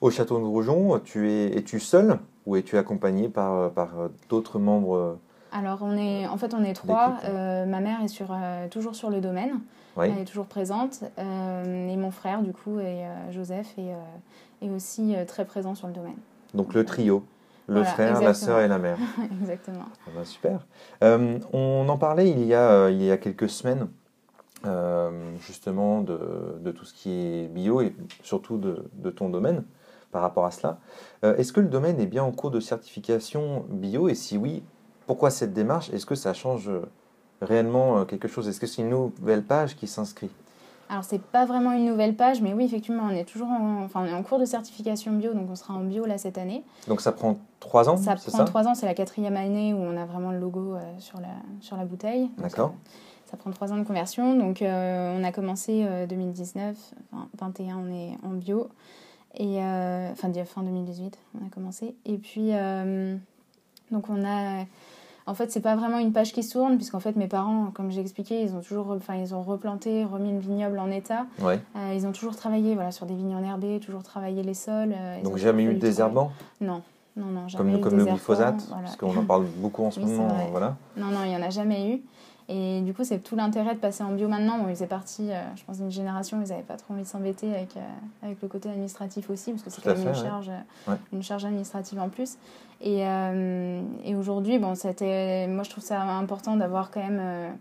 Au 0.00 0.10
château 0.10 0.38
de 0.38 0.98
tu 1.00 1.30
es, 1.30 1.56
es-tu 1.56 1.80
seul 1.80 2.18
ou 2.46 2.56
es-tu 2.56 2.78
accompagné 2.78 3.28
par, 3.28 3.70
par 3.72 3.90
d'autres 4.28 4.58
membres 4.58 5.18
alors, 5.56 5.78
on 5.82 5.96
est, 5.96 6.26
en 6.26 6.36
fait, 6.36 6.52
on 6.52 6.64
est 6.64 6.72
trois. 6.72 7.20
ma 7.22 7.78
mère 7.78 8.02
est 8.02 8.08
sur, 8.08 8.36
toujours 8.72 8.96
sur 8.96 9.08
le 9.08 9.20
domaine. 9.20 9.60
Elle 9.98 10.18
est 10.18 10.24
toujours 10.24 10.46
présente. 10.46 11.04
et 11.18 11.96
mon 11.96 12.10
frère, 12.10 12.42
du 12.42 12.52
coup, 12.52 12.80
et 12.80 13.04
Joseph, 13.30 13.78
et, 13.78 13.92
et 14.64 14.70
aussi 14.70 15.14
euh, 15.14 15.24
très 15.24 15.44
présent 15.44 15.74
sur 15.74 15.86
le 15.86 15.92
domaine. 15.92 16.16
Donc 16.54 16.74
le 16.74 16.84
trio, 16.84 17.24
le 17.66 17.84
frère, 17.84 18.20
la 18.20 18.34
sœur 18.34 18.60
et 18.60 18.68
la 18.68 18.78
mère. 18.78 18.98
exactement. 19.42 19.84
Ah 20.06 20.10
bah, 20.14 20.24
super. 20.24 20.66
Euh, 21.02 21.38
on 21.52 21.88
en 21.88 21.98
parlait 21.98 22.30
il 22.30 22.44
y 22.44 22.54
a, 22.54 22.70
euh, 22.70 22.90
il 22.90 23.02
y 23.02 23.10
a 23.10 23.16
quelques 23.16 23.48
semaines, 23.48 23.88
justement, 25.40 26.00
de, 26.00 26.18
de, 26.60 26.70
tout 26.70 26.86
ce 26.86 26.94
qui 26.94 27.10
est 27.10 27.48
bio 27.48 27.82
et 27.82 27.94
surtout 28.22 28.56
de, 28.56 28.86
de 28.94 29.10
ton 29.10 29.28
domaine 29.28 29.62
par 30.10 30.22
rapport 30.22 30.46
à 30.46 30.50
cela. 30.50 30.78
Est-ce 31.22 31.52
que 31.52 31.60
le 31.60 31.68
domaine 31.68 32.00
est 32.00 32.06
bien 32.06 32.22
en 32.22 32.32
cours 32.32 32.50
de 32.50 32.60
certification 32.60 33.66
bio? 33.68 34.08
Et 34.08 34.14
si 34.14 34.38
oui, 34.38 34.62
pourquoi 35.06 35.30
cette 35.30 35.52
démarche? 35.52 35.90
Est-ce 35.90 36.06
que 36.06 36.14
ça 36.14 36.32
change 36.32 36.70
réellement 37.40 38.04
quelque 38.04 38.28
chose? 38.28 38.48
Est-ce 38.48 38.60
que 38.60 38.66
c'est 38.66 38.82
une 38.82 38.90
nouvelle 38.90 39.42
page 39.42 39.76
qui 39.76 39.86
s'inscrit? 39.86 40.30
Alors, 40.88 41.04
c'est 41.04 41.20
pas 41.20 41.46
vraiment 41.46 41.72
une 41.72 41.86
nouvelle 41.86 42.14
page, 42.14 42.42
mais 42.42 42.52
oui, 42.52 42.64
effectivement, 42.64 43.04
on 43.04 43.10
est 43.10 43.24
toujours 43.24 43.48
en, 43.48 43.82
enfin, 43.84 44.02
on 44.02 44.06
est 44.06 44.12
en 44.12 44.22
cours 44.22 44.38
de 44.38 44.44
certification 44.44 45.12
bio, 45.12 45.32
donc 45.32 45.48
on 45.50 45.56
sera 45.56 45.74
en 45.74 45.80
bio 45.80 46.04
là 46.04 46.18
cette 46.18 46.36
année. 46.36 46.62
Donc, 46.88 47.00
ça 47.00 47.12
prend 47.12 47.38
trois 47.58 47.88
ans 47.88 47.96
Ça 47.96 48.16
prend 48.16 48.44
trois 48.44 48.68
ans, 48.68 48.74
c'est 48.74 48.86
la 48.86 48.94
quatrième 48.94 49.36
année 49.36 49.72
où 49.72 49.78
on 49.78 49.96
a 49.96 50.04
vraiment 50.04 50.30
le 50.30 50.38
logo 50.38 50.74
euh, 50.74 50.80
sur, 50.98 51.20
la, 51.20 51.28
sur 51.60 51.76
la 51.76 51.84
bouteille. 51.84 52.30
D'accord. 52.38 52.74
Ça, 53.30 53.36
prend 53.38 53.50
trois 53.50 53.72
ans 53.72 53.78
de 53.78 53.84
conversion. 53.84 54.36
Donc, 54.36 54.60
euh, 54.60 55.18
on 55.18 55.24
a 55.24 55.32
commencé 55.32 55.86
2019, 56.08 56.76
euh, 56.76 57.16
enfin, 57.16 57.28
21, 57.38 57.78
on 57.78 57.90
est 57.90 58.18
en 58.22 58.30
bio. 58.30 58.68
Et, 59.36 59.58
enfin, 59.58 60.30
fin 60.44 60.62
2018, 60.62 61.18
on 61.40 61.46
a 61.46 61.50
commencé. 61.50 61.96
Et 62.04 62.18
puis, 62.18 62.52
donc, 63.90 64.08
on 64.08 64.24
a 64.24 64.64
en 65.26 65.34
fait, 65.34 65.50
c'est 65.50 65.60
pas 65.60 65.74
vraiment 65.74 65.98
une 65.98 66.12
page 66.12 66.32
qui 66.32 66.46
tourne, 66.46 66.76
puisqu'en 66.76 67.00
fait, 67.00 67.16
mes 67.16 67.28
parents, 67.28 67.70
comme 67.72 67.90
j'ai 67.90 68.00
expliqué, 68.00 68.42
ils 68.42 68.54
ont 68.54 68.60
toujours, 68.60 68.90
enfin, 68.90 69.14
ils 69.14 69.34
ont 69.34 69.42
replanté, 69.42 70.04
remis 70.04 70.32
le 70.32 70.38
vignoble 70.38 70.78
en 70.78 70.90
état. 70.90 71.26
Ouais. 71.40 71.60
Euh, 71.76 71.94
ils 71.94 72.06
ont 72.06 72.12
toujours 72.12 72.36
travaillé, 72.36 72.74
voilà, 72.74 72.90
sur 72.92 73.06
des 73.06 73.14
vignes 73.14 73.34
enherbées, 73.34 73.80
toujours 73.80 74.02
travaillé 74.02 74.42
les 74.42 74.54
sols. 74.54 74.94
Euh, 74.94 75.22
Donc 75.22 75.36
jamais 75.38 75.64
eu 75.64 75.74
de 75.74 75.78
désherbant 75.78 76.30
Non. 76.60 76.82
Non, 77.16 77.26
non, 77.26 77.46
jamais 77.46 77.72
comme, 77.72 77.80
eu 77.80 77.82
comme 77.82 77.98
le 77.98 78.04
glyphosate, 78.06 78.68
parce 78.68 78.96
qu'on 78.96 79.16
en 79.16 79.24
parle 79.24 79.44
beaucoup 79.58 79.84
en 79.84 79.90
ce 79.92 80.00
moment. 80.00 80.28
Voilà. 80.50 80.76
Non, 80.96 81.06
non, 81.06 81.20
il 81.24 81.30
n'y 81.30 81.36
en 81.36 81.42
a 81.42 81.50
jamais 81.50 81.90
eu. 81.94 82.02
Et 82.48 82.82
du 82.82 82.92
coup, 82.92 83.04
c'est 83.04 83.20
tout 83.20 83.36
l'intérêt 83.36 83.74
de 83.74 83.80
passer 83.80 84.02
en 84.02 84.12
bio 84.12 84.28
maintenant. 84.28 84.58
Bon, 84.58 84.68
ils 84.68 84.74
faisaient 84.74 84.86
partie, 84.86 85.30
euh, 85.30 85.42
je 85.56 85.64
pense, 85.64 85.78
d'une 85.78 85.90
génération, 85.90 86.40
ils 86.42 86.50
n'avaient 86.50 86.62
pas 86.62 86.76
trop 86.76 86.92
envie 86.92 87.02
de 87.02 87.08
s'embêter 87.08 87.54
avec, 87.54 87.76
euh, 87.76 87.80
avec 88.22 88.42
le 88.42 88.48
côté 88.48 88.68
administratif 88.68 89.30
aussi, 89.30 89.52
parce 89.52 89.62
que 89.62 89.70
c'est 89.70 89.82
quand 89.82 89.96
même 89.96 90.08
une, 90.08 90.14
charge, 90.14 90.50
une 91.12 91.22
charge 91.22 91.46
administrative 91.46 91.98
en 92.00 92.10
plus. 92.10 92.36
Et, 92.82 93.06
euh, 93.06 93.80
et 94.04 94.14
aujourd'hui, 94.14 94.58
bon, 94.58 94.74
c'était, 94.74 95.46
moi, 95.46 95.62
je 95.62 95.70
trouve 95.70 95.84
ça 95.84 96.02
important 96.02 96.56
d'avoir 96.56 96.90
quand 96.90 97.00
même 97.00 97.56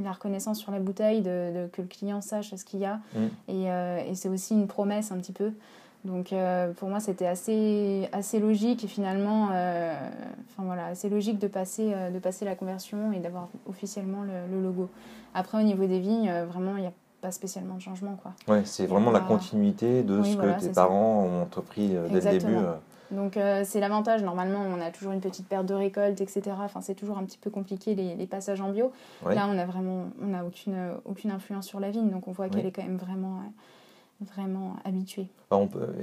la 0.00 0.12
reconnaissance 0.12 0.58
sur 0.58 0.70
la 0.70 0.78
bouteille, 0.78 1.22
de, 1.22 1.68
que 1.72 1.82
le 1.82 1.88
client 1.88 2.20
sache 2.20 2.54
ce 2.54 2.64
qu'il 2.64 2.78
y 2.78 2.84
a. 2.84 3.00
Mm. 3.14 3.28
Et, 3.48 3.64
et 4.10 4.14
c'est 4.14 4.28
aussi 4.28 4.54
une 4.54 4.68
promesse 4.68 5.10
un 5.10 5.16
petit 5.16 5.32
peu. 5.32 5.52
Donc 6.04 6.32
euh, 6.32 6.72
pour 6.72 6.88
moi, 6.88 6.98
c'était 6.98 7.26
assez, 7.26 8.08
assez 8.12 8.40
logique 8.40 8.82
et 8.84 8.88
finalement, 8.88 9.50
euh, 9.52 9.94
enfin 10.50 10.64
voilà, 10.64 10.86
assez 10.86 11.08
logique 11.08 11.38
de 11.38 11.46
passer, 11.46 11.92
euh, 11.94 12.10
de 12.10 12.18
passer 12.18 12.44
la 12.44 12.56
conversion 12.56 13.12
et 13.12 13.20
d'avoir 13.20 13.48
officiellement 13.68 14.22
le, 14.22 14.60
logo. 14.60 14.90
Après, 15.34 15.58
au 15.58 15.62
niveau 15.62 15.86
des 15.86 16.00
vignes, 16.00 16.32
vraiment, 16.50 16.76
il 16.76 16.80
n'y 16.80 16.88
a 16.88 16.92
pas 17.20 17.30
spécialement 17.30 17.76
de 17.76 17.80
changement. 17.80 18.18
Quoi. 18.20 18.32
Ouais, 18.52 18.62
c'est 18.64 18.86
vraiment 18.86 19.12
la 19.12 19.20
continuité 19.20 20.02
de 20.02 20.22
ce 20.24 20.36
que 20.36 20.60
tes 20.60 20.70
parents 20.70 21.22
ont 21.22 21.42
entrepris 21.42 21.90
dès 22.10 22.20
le 22.20 22.38
début. 22.38 22.56
Donc 23.12 23.38
c'est 23.64 23.78
l'avantage. 23.78 24.24
Normalement, 24.24 24.60
on 24.60 24.80
a 24.80 24.90
toujours 24.90 25.12
une 25.12 25.20
petite 25.20 25.46
perte 25.46 25.66
de 25.66 25.74
récolte, 25.74 26.20
etc. 26.20 26.42
Enfin, 26.58 26.80
c'est 26.80 26.94
toujours 26.94 27.16
un 27.16 27.24
petit 27.24 27.38
peu 27.38 27.50
compliqué 27.50 27.94
les, 27.94 28.16
les 28.16 28.26
passages 28.26 28.60
en 28.60 28.70
bio. 28.70 28.90
Là, 29.24 29.46
on 29.48 29.56
a 29.56 29.64
vraiment, 29.64 30.06
on 30.20 30.26
n'a 30.26 30.44
aucune, 30.44 30.94
aucune 31.04 31.30
influence 31.30 31.66
sur 31.66 31.78
la 31.78 31.90
vigne, 31.90 32.10
donc 32.10 32.26
on 32.26 32.32
voit 32.32 32.48
qu'elle 32.48 32.66
est 32.66 32.72
quand 32.72 32.82
même 32.82 32.96
vraiment 32.96 33.38
vraiment 34.22 34.76
habituée. 34.84 35.28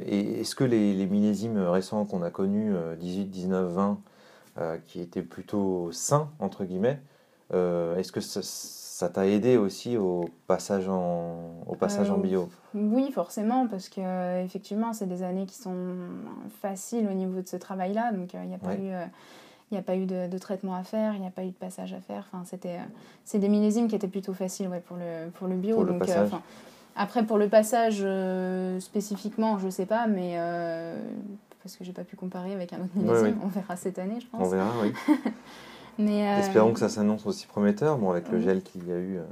Et 0.06 0.42
est-ce 0.42 0.56
que 0.56 0.64
les, 0.64 0.94
les, 0.94 1.08
millésimes 1.08 1.58
récents 1.58 2.06
qu'on 2.06 2.22
a 2.22 2.30
connus, 2.30 2.74
18, 3.00 3.26
19, 3.26 3.72
20, 3.72 4.00
qui 4.86 5.02
étaient 5.02 5.24
plutôt 5.24 5.92
sains, 5.92 6.30
entre 6.40 6.66
guillemets, 6.66 7.02
est-ce 7.52 8.12
que 8.12 8.22
ça, 8.22 9.10
t'a 9.10 9.28
aidé 9.28 9.56
aussi 9.58 9.98
au 9.98 10.30
passage 10.46 10.90
en, 10.90 11.64
au 11.66 11.76
passage 11.76 12.12
en 12.12 12.20
euh, 12.20 12.22
bio? 12.22 12.50
Oui, 12.74 13.12
forcément, 13.12 13.68
parce 13.68 13.88
que 13.88 14.02
euh, 14.02 14.44
effectivement, 14.44 14.92
c'est 14.94 15.08
des 15.08 15.24
années 15.24 15.46
qui 15.46 15.56
sont 15.56 15.96
faciles 16.62 17.08
au 17.10 17.14
niveau 17.14 17.42
de 17.42 17.48
ce 17.48 17.56
travail-là. 17.56 18.12
Donc, 18.12 18.34
il 18.34 18.48
n'y 18.48 18.56
a 18.56 18.58
pas 18.58 18.76
eu. 18.76 18.92
il 19.72 19.78
a 19.78 19.82
pas 19.82 19.96
eu 19.96 20.06
de, 20.06 20.38
traitement 20.38 20.76
à 20.76 20.84
faire, 20.84 21.14
il 21.16 21.22
n'y 21.22 21.28
a 21.28 21.32
pas 21.32 21.44
eu 21.44 21.52
de 21.52 21.54
passage 21.54 21.94
à 21.94 22.02
faire. 22.02 22.28
Enfin, 22.32 22.44
c'était, 22.46 22.80
c'est 23.24 23.40
des 23.40 23.50
millésimes 23.50 23.88
qui 23.88 23.96
étaient 23.96 24.08
plutôt 24.08 24.34
faciles 24.34 24.68
ouais, 24.68 24.82
pour, 24.82 24.98
le, 24.98 25.30
pour 25.32 25.48
le 25.48 25.56
bio. 25.56 25.78
Pour 25.78 25.86
donc, 25.86 26.06
le 26.06 26.14
après, 27.00 27.26
pour 27.26 27.38
le 27.38 27.50
passage 27.50 28.06
spécifiquement, 28.80 29.58
je 29.58 29.66
ne 29.66 29.72
sais 29.72 29.86
pas, 29.86 30.08
mais 30.08 30.38
parce 31.64 31.76
que 31.76 31.84
je 31.84 31.90
n'ai 31.90 31.94
pas 31.94 32.04
pu 32.04 32.16
comparer 32.16 32.54
avec 32.54 32.74
un 32.74 32.78
autre 32.78 32.96
millésime. 32.96 33.38
On 33.44 33.48
verra 33.48 33.76
cette 33.76 34.00
année, 34.00 34.20
je 34.20 34.28
pense. 34.28 34.48
On 34.48 34.50
verra, 34.50 34.72
oui. 34.82 34.94
Euh, 36.02 36.40
Espérons 36.40 36.72
que 36.72 36.80
ça 36.80 36.88
s'annonce 36.88 37.26
aussi 37.26 37.46
prometteur, 37.46 37.98
bon, 37.98 38.12
avec 38.12 38.30
le 38.30 38.40
gel 38.40 38.62
qu'il 38.62 38.88
y 38.88 38.92
a 38.94 38.98
eu. 38.98 39.18
Euh. 39.18 39.24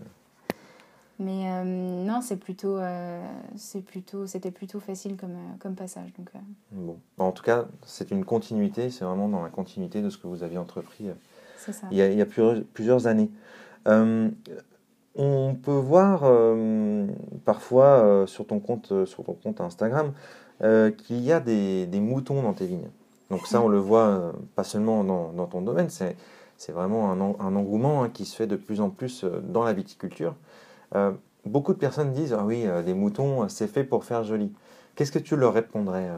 Mais 1.20 1.50
euh, 1.50 1.64
non, 1.64 2.22
c'est 2.22 2.36
plutôt, 2.36 2.78
c'est 3.56 3.84
plutôt, 3.84 4.28
c'était 4.28 4.52
plutôt 4.52 4.80
facile 4.80 5.16
comme, 5.16 5.38
comme 5.60 5.76
passage. 5.76 6.12
Donc, 6.18 6.30
bon. 6.72 7.00
En 7.18 7.32
tout 7.32 7.44
cas, 7.44 7.66
c'est 7.86 8.12
une 8.12 8.26
continuité, 8.26 8.90
c'est 8.90 9.06
vraiment 9.06 9.30
dans 9.30 9.42
la 9.42 9.50
continuité 9.50 10.02
de 10.02 10.10
ce 10.10 10.18
que 10.18 10.28
vous 10.28 10.44
aviez 10.44 10.58
entrepris 10.58 11.06
Il, 11.92 11.98
y 11.98 12.02
a, 12.02 12.10
il 12.10 12.18
y 12.18 12.22
a 12.22 12.26
plusieurs, 12.26 13.08
années. 13.08 13.32
On 15.18 15.56
peut 15.56 15.72
voir 15.72 16.24
parfois 17.46 18.26
sur, 18.28 18.46
ton 18.46 18.60
compte, 18.60 19.06
sur 19.06 19.24
ton 19.24 19.34
compte 19.34 19.62
Instagram 19.62 20.14
qu'il 20.60 21.20
y 21.20 21.32
a 21.32 21.40
des, 21.40 21.88
moutons 22.00 22.42
dans 22.42 22.54
tes 22.54 22.66
vignes. 22.66 22.90
Donc 23.30 23.46
ça, 23.48 23.62
on 23.62 23.68
le 23.68 23.80
voit 23.80 24.34
pas 24.56 24.64
seulement 24.64 25.04
dans, 25.04 25.48
ton 25.48 25.62
domaine, 25.62 25.90
c'est 25.90 26.72
vraiment 26.72 27.12
un, 27.12 27.56
engouement 27.56 28.04
hein, 28.04 28.10
qui 28.10 28.26
se 28.26 28.36
fait 28.36 28.48
de 28.48 28.56
plus 28.56 28.82
en 28.82 28.90
plus 28.90 29.24
euh, 29.24 29.42
dans 29.42 29.64
la 29.64 29.74
viticulture. 29.74 30.36
Euh, 30.96 31.12
beaucoup 31.46 31.74
de 31.74 31.78
personnes 31.78 32.14
disent 32.14 32.34
Ah 32.34 32.44
oui, 32.46 32.66
euh, 32.66 32.82
des 32.82 32.94
moutons, 32.94 33.48
c'est 33.50 33.68
fait 33.68 33.84
pour 33.84 34.04
faire 34.04 34.24
joli. 34.24 34.52
Qu'est-ce 34.96 35.12
que 35.12 35.20
tu 35.20 35.36
leur 35.36 35.54
répondrais 35.54 36.10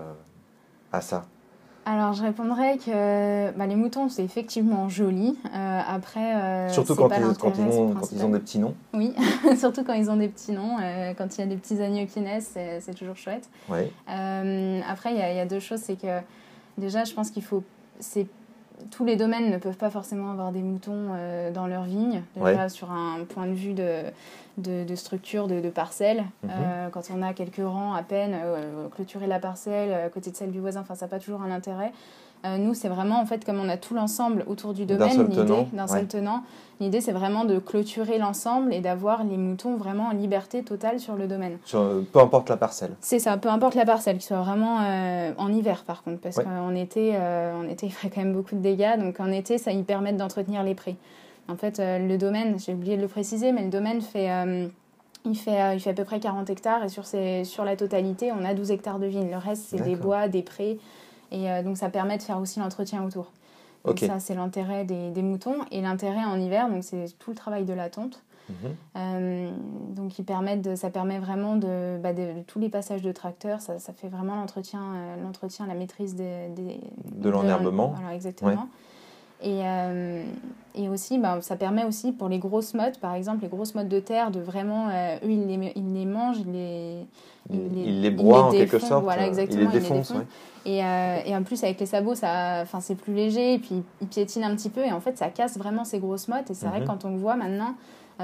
à 0.93 1.01
ça? 1.01 1.25
Alors, 1.85 2.13
je 2.13 2.21
répondrais 2.21 2.77
que 2.77 3.51
bah, 3.57 3.65
les 3.65 3.75
moutons, 3.75 4.09
c'est 4.09 4.23
effectivement 4.23 4.89
joli. 4.89 5.37
après, 5.53 6.69
surtout 6.69 6.95
quand, 6.95 7.09
ils, 7.09 7.37
quand, 7.37 7.53
ils 7.57 7.61
ont, 7.61 7.93
quand, 7.93 8.11
ils, 8.11 8.23
ont, 8.23 8.29
des 8.29 8.39
petits 8.39 8.59
noms. 8.59 8.75
Oui, 8.93 9.13
surtout 9.57 9.83
quand 9.83 9.93
ils 9.93 10.09
ont 10.09 10.17
des 10.17 10.27
petits 10.27 10.51
noms. 10.51 10.77
quand 11.17 11.37
il 11.37 11.41
y 11.41 11.43
a 11.43 11.47
des 11.47 11.55
petits 11.55 11.81
agneaux 11.81 12.05
qui 12.05 12.21
naissent, 12.21 12.57
c'est 12.79 12.93
toujours 12.93 13.15
chouette. 13.15 13.49
Ouais. 13.69 13.91
après, 14.07 15.13
il 15.13 15.17
y, 15.17 15.35
y, 15.37 15.39
a 15.39 15.45
deux 15.45 15.59
choses. 15.59 15.79
C'est 15.79 15.99
que 15.99 16.19
déjà, 16.77 17.03
je 17.03 17.13
pense 17.13 17.31
qu'il 17.31 17.43
faut. 17.43 17.63
C'est 17.99 18.27
tous 18.91 19.05
les 19.05 19.15
domaines 19.15 19.51
ne 19.51 19.57
peuvent 19.57 19.77
pas 19.77 19.89
forcément 19.89 20.31
avoir 20.31 20.51
des 20.51 20.61
moutons 20.61 21.09
euh, 21.13 21.51
dans 21.51 21.67
leur 21.67 21.83
vigne. 21.83 22.23
Déjà, 22.35 22.69
sur 22.69 22.91
un 22.91 23.23
point 23.27 23.47
de 23.47 23.53
vue 23.53 23.73
de, 23.73 24.03
de, 24.57 24.95
structure, 24.95 25.47
de, 25.47 25.59
de 25.59 25.69
parcelle. 25.69 26.23
Mhm. 26.43 26.49
Euh, 26.51 26.89
quand 26.89 27.01
on 27.15 27.21
a 27.21 27.33
quelques 27.33 27.57
rangs 27.57 27.93
à 27.93 28.03
peine, 28.03 28.35
euh, 28.35 28.87
clôturer 28.89 29.27
la 29.27 29.39
parcelle 29.39 29.93
à 29.93 30.09
côté 30.09 30.31
de 30.31 30.35
celle 30.35 30.51
du 30.51 30.59
voisin, 30.59 30.83
ça 30.93 31.05
n'a 31.05 31.09
pas 31.09 31.19
toujours 31.19 31.41
un 31.41 31.51
intérêt. 31.51 31.91
Euh, 32.45 32.57
nous, 32.57 32.73
c'est 32.73 32.87
vraiment, 32.87 33.19
en 33.19 33.25
fait, 33.25 33.43
comme 33.43 33.59
on 33.59 33.67
a 33.67 33.75
tout 33.75 33.93
l'ensemble 33.93 34.45
autour 34.47 34.73
du 34.73 34.85
domaine, 34.85 35.27
l'idée 35.27 35.65
d'un 35.73 35.87
seul 35.87 36.07
tenant, 36.07 36.43
l'idée, 36.79 37.01
c'est 37.01 37.11
vraiment 37.11 37.43
de 37.43 37.59
clôturer 37.59 38.17
l'ensemble 38.17 38.73
et 38.73 38.79
d'avoir 38.79 39.25
les 39.25 39.35
moutons 39.35 39.75
vraiment 39.75 40.05
en 40.05 40.13
liberté 40.13 40.63
totale 40.63 40.99
sur 41.01 41.15
le 41.15 41.27
domaine. 41.27 41.57
peu 41.69 42.19
importe 42.19 42.49
la 42.49 42.55
parcelle. 42.55 42.91
C'est 43.01 43.19
ça, 43.19 43.35
peu 43.37 43.49
importe 43.49 43.75
la 43.75 43.85
parcelle, 43.85 44.17
qu'il 44.17 44.25
soit 44.25 44.41
vraiment 44.41 44.79
euh, 44.81 45.33
en 45.37 45.51
hiver, 45.51 45.83
par 45.83 46.01
contre, 46.03 46.19
parce 46.21 46.37
qu'en 46.37 46.73
été, 46.75 47.11
euh, 47.15 47.67
été, 47.67 47.87
il 47.87 47.91
ferait 47.91 48.09
quand 48.09 48.21
même 48.21 48.33
beaucoup 48.33 48.55
de 48.55 48.61
dégâts. 48.61 48.97
Donc, 48.97 49.19
en 49.19 49.31
été, 49.31 49.57
ça 49.57 49.73
y 49.73 49.83
permet 49.83 50.13
d'entretenir 50.13 50.63
les 50.63 50.75
prés. 50.75 50.95
En 51.49 51.57
fait, 51.57 51.81
le 51.81 52.17
domaine, 52.17 52.57
j'ai 52.59 52.73
oublié 52.73 52.95
de 52.95 53.01
le 53.01 53.07
préciser, 53.07 53.51
mais 53.51 53.63
le 53.63 53.69
domaine 53.69 54.01
fait... 54.01 54.29
Il 55.25 55.35
fait, 55.35 55.75
il 55.75 55.81
fait 55.81 55.89
à 55.89 55.93
peu 55.93 56.05
près 56.05 56.21
40 56.21 56.49
hectares 56.49 56.85
et 56.85 56.87
sur, 56.87 57.05
ces, 57.05 57.43
sur 57.43 57.65
la 57.65 57.75
totalité, 57.75 58.31
on 58.31 58.45
a 58.45 58.53
12 58.53 58.71
hectares 58.71 58.99
de 58.99 59.05
vignes. 59.05 59.29
Le 59.29 59.37
reste, 59.37 59.63
c'est 59.67 59.83
des 59.83 59.97
bois, 59.97 60.29
des 60.29 60.41
prés, 60.41 60.79
et 61.31 61.51
euh, 61.51 61.63
donc 61.63 61.77
ça 61.77 61.89
permet 61.89 62.17
de 62.17 62.23
faire 62.23 62.39
aussi 62.39 62.59
l'entretien 62.59 63.03
autour. 63.03 63.31
Donc 63.85 63.99
ça, 63.99 64.19
c'est 64.19 64.35
l'intérêt 64.35 64.83
des, 64.83 65.09
des, 65.09 65.21
moutons. 65.21 65.63
Et 65.71 65.81
l'intérêt 65.81 66.25
en 66.25 66.37
hiver, 66.37 66.69
donc 66.69 66.83
c'est 66.83 67.05
tout 67.17 67.31
le 67.31 67.35
travail 67.35 67.63
de 67.63 67.73
la 67.73 67.89
tonte. 67.89 68.21
Mhm. 68.49 68.75
Euh, 68.97 69.51
donc 69.95 70.17
ils 70.17 70.25
permettent 70.25 70.61
de, 70.61 70.75
ça 70.75 70.89
permet 70.89 71.19
vraiment 71.19 71.55
de, 71.55 71.97
bah 72.01 72.13
de, 72.13 72.41
tous 72.47 72.59
les 72.59 72.69
passages 72.69 73.01
de 73.01 73.11
tracteur, 73.11 73.61
ça, 73.61 73.79
ça 73.79 73.93
fait 73.93 74.07
vraiment 74.07 74.35
l'entretien, 74.35 74.81
euh, 74.81 75.23
l'entretien, 75.23 75.67
la 75.67 75.75
maîtrise 75.75 76.15
des, 76.15 76.49
des 76.49 76.79
de 77.11 77.29
l'enherbement. 77.29 77.93
Voilà, 77.95 78.15
exactement. 78.15 78.67
Et, 79.41 79.61
euh, 79.63 80.25
et 80.75 80.89
aussi, 80.89 81.17
bah, 81.17 81.39
ça 81.41 81.55
permet 81.55 81.85
aussi 81.85 82.11
pour 82.11 82.27
les 82.27 82.39
grosses 82.39 82.73
mottes, 82.73 82.99
par 82.99 83.13
exemple, 83.13 83.43
les 83.43 83.47
grosses 83.47 83.73
mottes 83.73 83.87
de 83.87 83.99
terre, 84.01 84.31
de 84.31 84.41
vraiment, 84.41 84.89
eux, 84.89 85.29
ils 85.29 85.47
les, 85.47 85.71
ils 85.75 85.93
les 85.93 86.05
mangent, 86.05 86.39
ils 86.39 86.51
les, 86.51 87.05
ils 87.51 88.01
les, 88.01 88.11
broient 88.11 88.45
en 88.47 88.51
quelque 88.51 88.79
sorte. 88.79 89.03
Voilà, 89.03 89.27
exactement. 89.27 89.61
Ils 89.61 89.73
les 89.73 89.79
défoncent. 89.79 90.13
et, 90.65 90.83
euh, 90.83 91.19
et, 91.25 91.35
en 91.35 91.43
plus, 91.43 91.63
avec 91.63 91.79
les 91.79 91.85
sabots, 91.85 92.15
ça, 92.15 92.65
c'est 92.81 92.95
plus 92.95 93.13
léger, 93.13 93.55
et 93.55 93.59
puis 93.59 93.83
ils 94.01 94.07
piétinent 94.07 94.47
un 94.47 94.55
petit 94.55 94.69
peu, 94.69 94.81
et 94.81 94.91
en 94.91 94.99
fait, 94.99 95.17
ça 95.17 95.29
casse 95.29 95.57
vraiment 95.57 95.85
ces 95.85 95.99
grosses 95.99 96.27
mottes. 96.27 96.51
Et 96.51 96.53
c'est 96.53 96.67
vrai 96.67 96.79
que 96.79 96.83
mhm. 96.83 96.89
quand 96.89 97.05
on 97.05 97.15
voit 97.17 97.35
maintenant, 97.35 97.75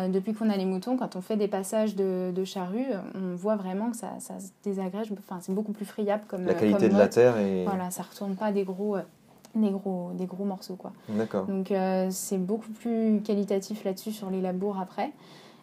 depuis 0.09 0.33
qu'on 0.33 0.49
a 0.49 0.57
les 0.57 0.65
moutons, 0.65 0.97
quand 0.97 1.15
on 1.15 1.21
fait 1.21 1.37
des 1.37 1.47
passages 1.47 1.95
de, 1.95 2.31
de 2.35 2.43
charrue, 2.43 2.87
on 3.15 3.35
voit 3.35 3.55
vraiment 3.55 3.91
que 3.91 3.97
ça, 3.97 4.09
ça 4.19 4.39
se 4.39 4.49
désagrège. 4.63 5.11
Enfin, 5.17 5.39
c'est 5.41 5.53
beaucoup 5.53 5.71
plus 5.71 5.85
friable 5.85 6.23
comme 6.27 6.45
La 6.45 6.53
qualité 6.53 6.89
de 6.89 6.97
la 6.97 7.07
terre 7.07 7.37
et... 7.37 7.63
Voilà, 7.63 7.91
ça 7.91 8.03
retourne 8.03 8.35
pas 8.35 8.51
des 8.51 8.63
gros 8.63 8.97
des 9.55 9.69
gros, 9.69 10.11
des 10.13 10.25
gros 10.25 10.45
morceaux. 10.45 10.75
Quoi. 10.75 10.91
D'accord. 11.09 11.45
Donc 11.45 11.71
euh, 11.71 12.07
c'est 12.11 12.37
beaucoup 12.37 12.71
plus 12.71 13.21
qualitatif 13.21 13.83
là-dessus 13.83 14.11
sur 14.11 14.29
les 14.29 14.41
labours 14.41 14.79
après. 14.79 15.11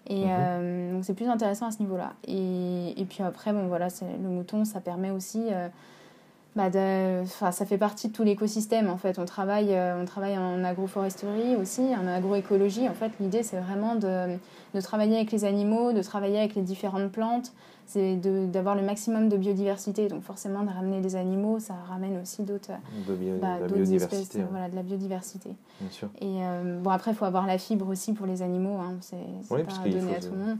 Et 0.09 0.25
mhm. 0.25 0.31
euh, 0.31 0.93
donc 0.93 1.05
c'est 1.05 1.15
plus 1.15 1.29
intéressant 1.29 1.67
à 1.67 1.71
ce 1.71 1.81
niveau-là. 1.81 2.15
Et, 2.27 3.01
et, 3.01 3.05
puis 3.05 3.23
après, 3.23 3.53
bon 3.53 3.67
voilà, 3.69 3.89
le 4.03 4.29
mouton, 4.29 4.65
ça 4.65 4.81
permet 4.81 5.11
aussi 5.11 5.49
euh, 6.59 7.25
bah 7.41 7.53
ça 7.53 7.67
fait 7.67 7.79
partie 7.79 8.09
de 8.09 8.13
tout 8.13 8.23
l'écosystème 8.25 8.91
en 8.91 8.97
fait. 8.97 9.19
On 9.19 9.25
travaille, 9.25 9.75
euh, 9.75 10.01
on 10.01 10.05
travaille 10.05 10.37
en 10.37 10.63
agroforesterie 10.65 11.57
aussi, 11.57 11.81
en 11.81 12.07
agroécologie. 12.07 12.89
En 12.89 12.95
fait, 12.95 13.13
l'idée 13.21 13.43
c'est 13.43 13.59
vraiment 13.59 13.95
de, 13.95 14.37
de, 14.75 14.81
travailler 14.81 15.17
avec 15.17 15.33
les 15.33 15.45
animaux, 15.45 15.93
de 15.93 16.03
travailler 16.03 16.39
avec 16.39 16.55
les 16.55 16.63
différentes 16.63 17.11
plantes, 17.11 17.53
c'est 17.87 18.17
d'avoir 18.17 18.75
le 18.75 18.83
maximum 18.83 19.29
de 19.29 19.37
biodiversité. 19.37 20.09
Donc 20.09 20.23
forcément, 20.23 20.63
de 20.63 20.71
ramener 20.71 21.01
des 21.01 21.17
animaux, 21.17 21.59
ça 21.59 21.75
ramène 21.89 22.21
aussi 22.21 22.43
d'autres 22.43 22.73
bah, 23.41 23.59
espèces, 23.91 24.37
voilà, 24.51 24.69
de 24.69 24.77
la 24.77 24.83
biodiversité. 24.83 25.51
Bien 25.81 25.91
sûr. 25.91 26.09
Et 26.21 26.43
euh, 26.43 26.79
bon 26.81 26.91
après, 26.91 27.11
il 27.11 27.15
faut 27.15 27.25
avoir 27.25 27.47
la 27.47 27.59
fibre 27.59 27.89
aussi 27.89 28.13
pour 28.13 28.27
les 28.27 28.43
animaux. 28.43 28.79
Hein. 28.79 28.97
C'est 29.01 29.17
oui, 29.51 29.63
pas 29.65 29.89
donné 29.89 30.17
à 30.17 30.21
tout 30.21 30.33
le 30.33 30.39
monde. 30.39 30.59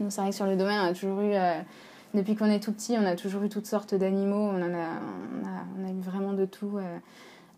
Donc 0.00 0.10
c'est 0.10 0.20
vrai 0.20 0.30
que 0.30 0.36
sur 0.36 0.46
le 0.46 0.56
domaine, 0.56 0.80
on 0.80 0.90
a 0.90 0.94
toujours 0.94 1.20
eu 1.20 1.32
euh, 1.34 1.60
depuis 2.18 2.34
qu'on 2.34 2.46
est 2.46 2.60
tout 2.60 2.72
petit, 2.72 2.96
on 2.98 3.06
a 3.06 3.14
toujours 3.14 3.42
eu 3.44 3.48
toutes 3.48 3.66
sortes 3.66 3.94
d'animaux. 3.94 4.50
On, 4.52 4.60
en 4.60 4.74
a, 4.74 4.88
on, 5.78 5.84
a, 5.86 5.90
eu 5.90 6.00
vraiment 6.00 6.32
de 6.32 6.44
tout. 6.44 6.76
Euh, 6.76 6.98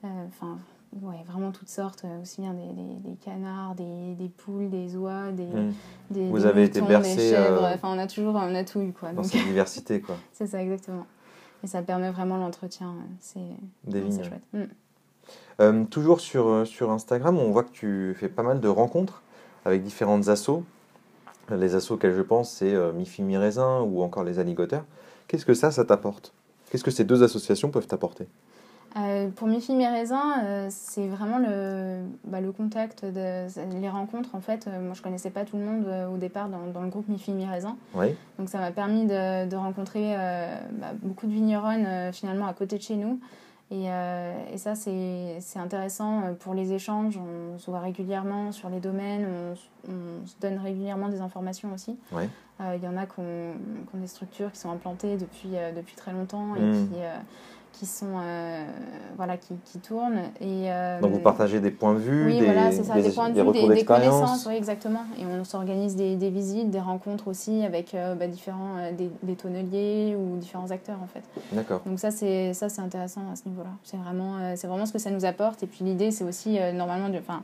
euh, 0.05 0.09
enfin, 0.29 0.59
ouais, 1.03 1.25
vraiment 1.27 1.51
toutes 1.51 1.69
sortes, 1.69 2.05
euh, 2.05 2.23
aussi 2.23 2.43
bien 2.43 2.53
des, 2.53 3.09
des, 3.11 3.17
canards, 3.17 3.75
des, 3.75 4.15
des, 4.15 4.29
poules, 4.29 4.69
des 4.69 4.97
oies, 4.97 5.33
des, 5.33 5.45
mmh. 5.45 5.75
des 6.11 6.29
Vous 6.29 6.45
avez 6.45 6.65
été 6.65 6.83
bercé, 6.83 7.17
des 7.17 7.31
chèvres. 7.31 7.71
Enfin, 7.75 7.89
on 7.91 7.99
a 7.99 8.07
toujours, 8.07 8.35
on 8.35 8.55
a 8.55 8.65
tout 8.65 8.81
eu 8.81 8.93
quoi. 8.93 9.13
Dans 9.13 9.23
cette 9.23 9.45
diversité 9.47 10.01
quoi. 10.01 10.17
c'est 10.33 10.47
ça 10.47 10.63
exactement. 10.63 11.07
Et 11.65 11.67
ça 11.67 11.83
permet 11.83 12.11
vraiment 12.11 12.37
l'entretien. 12.37 12.95
C'est 13.19 13.41
chouette. 13.91 14.69
Mmh. 15.59 15.87
toujours 15.87 16.21
sur, 16.21 16.67
sur 16.67 16.91
Instagram, 16.91 17.39
on 17.39 17.51
voit 17.51 17.65
que 17.65 17.73
tu 17.73 18.15
fais 18.19 18.29
pas 18.29 18.43
mal 18.43 18.61
de 18.61 18.69
rencontres 18.69 19.23
avec 19.65 19.83
différentes 19.83 20.29
assos. 20.29 20.65
Les 21.57 21.75
assos 21.75 21.95
auxquels 21.95 22.15
je 22.15 22.23
pense, 22.23 22.51
c'est 22.51 22.75
euh, 22.75 22.93
Mi-Fi 22.93 23.23
Mi-Raisin 23.23 23.81
ou 23.81 24.03
encore 24.03 24.25
les 24.25 24.39
Alligoteurs. 24.39 24.85
Qu'est-ce 25.29 25.47
que 25.47 25.55
ça, 25.55 25.71
ça 25.71 25.85
t'apporte? 25.85 26.33
Qu'est-ce 26.71 26.85
que 26.85 26.91
ces 26.91 27.05
deux 27.05 27.23
associations 27.23 27.71
peuvent 27.71 27.87
t'apporter? 27.87 28.27
Euh, 28.97 29.29
pour 29.29 29.47
Mi-Fi 29.47 29.75
Mi-Raisin, 29.75 30.45
euh, 30.45 30.67
c'est 30.71 31.07
vraiment 31.07 31.39
le, 31.39 32.03
bah, 32.25 32.41
le 32.41 32.51
contact, 32.51 33.05
de, 33.05 33.47
les 33.81 33.89
rencontres. 33.89 34.35
En 34.35 34.41
fait, 34.41 34.67
moi, 34.67 34.95
je 34.95 35.03
connaissais 35.03 35.31
pas 35.31 35.45
tout 35.45 35.57
le 35.57 35.65
monde 35.65 35.87
au 36.13 36.17
départ 36.17 36.49
dans, 36.49 36.67
dans, 36.73 36.83
le 36.83 36.89
groupe 36.89 37.09
Mi-Fi 37.09 37.33
Mi-Raisin. 37.33 37.77
Oui. 37.95 38.15
Donc, 38.39 38.49
ça 38.49 38.59
m'a 38.59 38.73
permis 38.73 39.07
de, 39.07 39.49
de 39.49 39.57
rencontrer 39.57 40.15
bah, 40.73 40.93
beaucoup 41.03 41.27
de 41.27 41.33
vigneronnes 41.33 42.13
finalement 42.13 42.47
à 42.47 42.53
côté 42.53 42.79
de 42.79 42.83
chez 42.83 42.97
nous. 42.97 43.21
Et, 43.71 43.85
et, 43.85 44.59
ça, 44.59 44.75
c'est 44.75 45.59
intéressant 45.59 46.35
pour 46.41 46.55
les 46.55 46.73
échanges. 46.73 47.17
On 47.19 47.59
se 47.59 47.71
voit 47.71 47.81
régulièrement 47.81 48.51
sur 48.51 48.69
les 48.69 48.81
domaines, 48.81 49.27
on, 49.89 49.93
on 49.93 50.27
se 50.27 50.35
donne 50.41 50.59
régulièrement 50.59 51.09
des 51.09 51.21
informations 51.21 51.73
aussi. 51.73 51.97
Ouais. 52.11 52.29
Il 52.59 52.83
y 52.83 52.89
en 52.89 52.97
a 52.97 53.07
qui 53.07 53.21
ont, 53.21 53.55
des 53.95 54.09
structures 54.09 54.51
qui 54.51 54.59
sont 54.59 54.71
implantées 54.71 55.17
depuis, 55.17 55.51
depuis 55.77 55.95
très 55.95 56.13
longtemps 56.13 56.57
et 56.57 56.61
mmh. 56.61 56.89
qui 56.89 56.95
qui 57.73 57.87
sont 57.87 58.15
euh, 58.19 58.65
voilà 59.17 59.37
qui, 59.37 59.55
qui, 59.65 59.79
tournent 59.79 60.21
et 60.41 60.71
euh, 60.71 61.01
donc 61.01 61.13
vous 61.13 61.21
partagez 61.21 61.61
des 61.61 61.71
points 61.71 61.95
de 61.95 61.99
vue 61.99 62.27
oui 62.27 62.39
des, 62.39 62.45
voilà 62.45 62.73
c'est 62.73 62.85
ça 62.85 62.95
des, 62.95 63.11
points 63.11 63.31
de 63.31 63.41
vue 63.41 63.53
des, 63.53 63.75
des 63.75 63.85
connaissances 63.85 64.47
oui 64.47 64.55
exactement. 64.55 65.05
Et 65.19 65.25
on 65.25 65.45
s'organise 65.45 65.97
des, 65.97 66.31
visites 66.31 66.71
des 66.71 66.81
rencontres 66.81 67.29
aussi 67.29 67.65
avec 67.65 67.95
euh, 67.95 68.15
bah, 68.15 68.27
différents 68.27 68.91
des, 68.93 69.35
tonneliers 69.35 70.17
ou 70.19 70.37
différents 70.37 70.71
acteurs 70.71 70.99
en 71.03 71.07
fait. 71.07 71.23
D'accord. 71.53 71.81
Donc 71.87 71.99
ça 71.99 72.11
c'est 72.11 72.53
ça 72.55 72.69
c'est 72.69 72.83
intéressant 72.83 73.23
à 73.33 73.37
ce 73.37 73.49
niveau 73.49 73.63
là 73.63 73.71
c'est 73.83 73.97
vraiment 73.97 74.55
c'est 74.57 74.67
vraiment 74.67 74.87
ce 74.87 74.93
que 74.93 74.99
ça 74.99 75.11
nous 75.11 75.25
apporte. 75.25 75.63
Et 75.63 75.67
puis 75.67 75.85
l'idée 75.85 76.11
c'est 76.11 76.25
aussi 76.25 76.59
normalement 76.75 77.09
enfin 77.19 77.43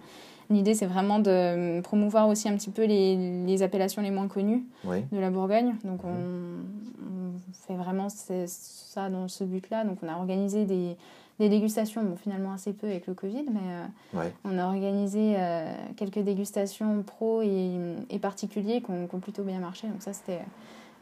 L'idée, 0.51 0.75
c'est 0.75 0.87
vraiment 0.87 1.19
de 1.19 1.81
promouvoir 1.81 2.29
aussi 2.29 2.49
un 2.49 2.57
petit 2.57 2.71
peu 2.71 2.85
les, 2.85 3.45
les 3.45 3.63
appellations 3.63 4.03
les 4.03 4.11
moins 4.11 4.29
connues 4.29 4.65
de 4.85 5.19
la 5.19 5.31
Bourgogne. 5.31 5.75
Donc, 5.85 6.05
on, 6.05 6.13
mhm. 6.13 6.65
on 7.03 7.55
fait 7.67 7.77
vraiment 7.77 8.09
ça 8.09 9.11
dans 9.11 9.29
ce 9.29 9.45
but-là. 9.45 9.85
Donc, 9.85 9.99
on 10.03 10.09
a 10.09 10.17
organisé 10.17 10.65
des, 10.65 10.97
des 11.39 11.49
dégustations, 11.49 12.03
bon, 12.03 12.17
finalement 12.17 12.53
assez 12.53 12.73
peu 12.73 12.87
avec 12.87 13.07
le 13.07 13.15
Covid, 13.15 13.45
mais 13.53 14.21
euh, 14.21 14.29
on 14.45 14.59
a 14.59 14.67
organisé 14.67 15.35
euh, 15.37 15.73
quelques 15.97 16.21
dégustations 16.21 17.03
pro 17.03 17.43
et, 17.43 17.79
et 18.11 18.19
particuliers 18.19 18.81
qui 18.81 18.91
ont, 18.91 19.21
plutôt 19.21 19.43
bien 19.43 19.59
marché. 19.59 19.87
Donc, 19.89 20.03
ça, 20.03 20.13
c'était 20.13 20.41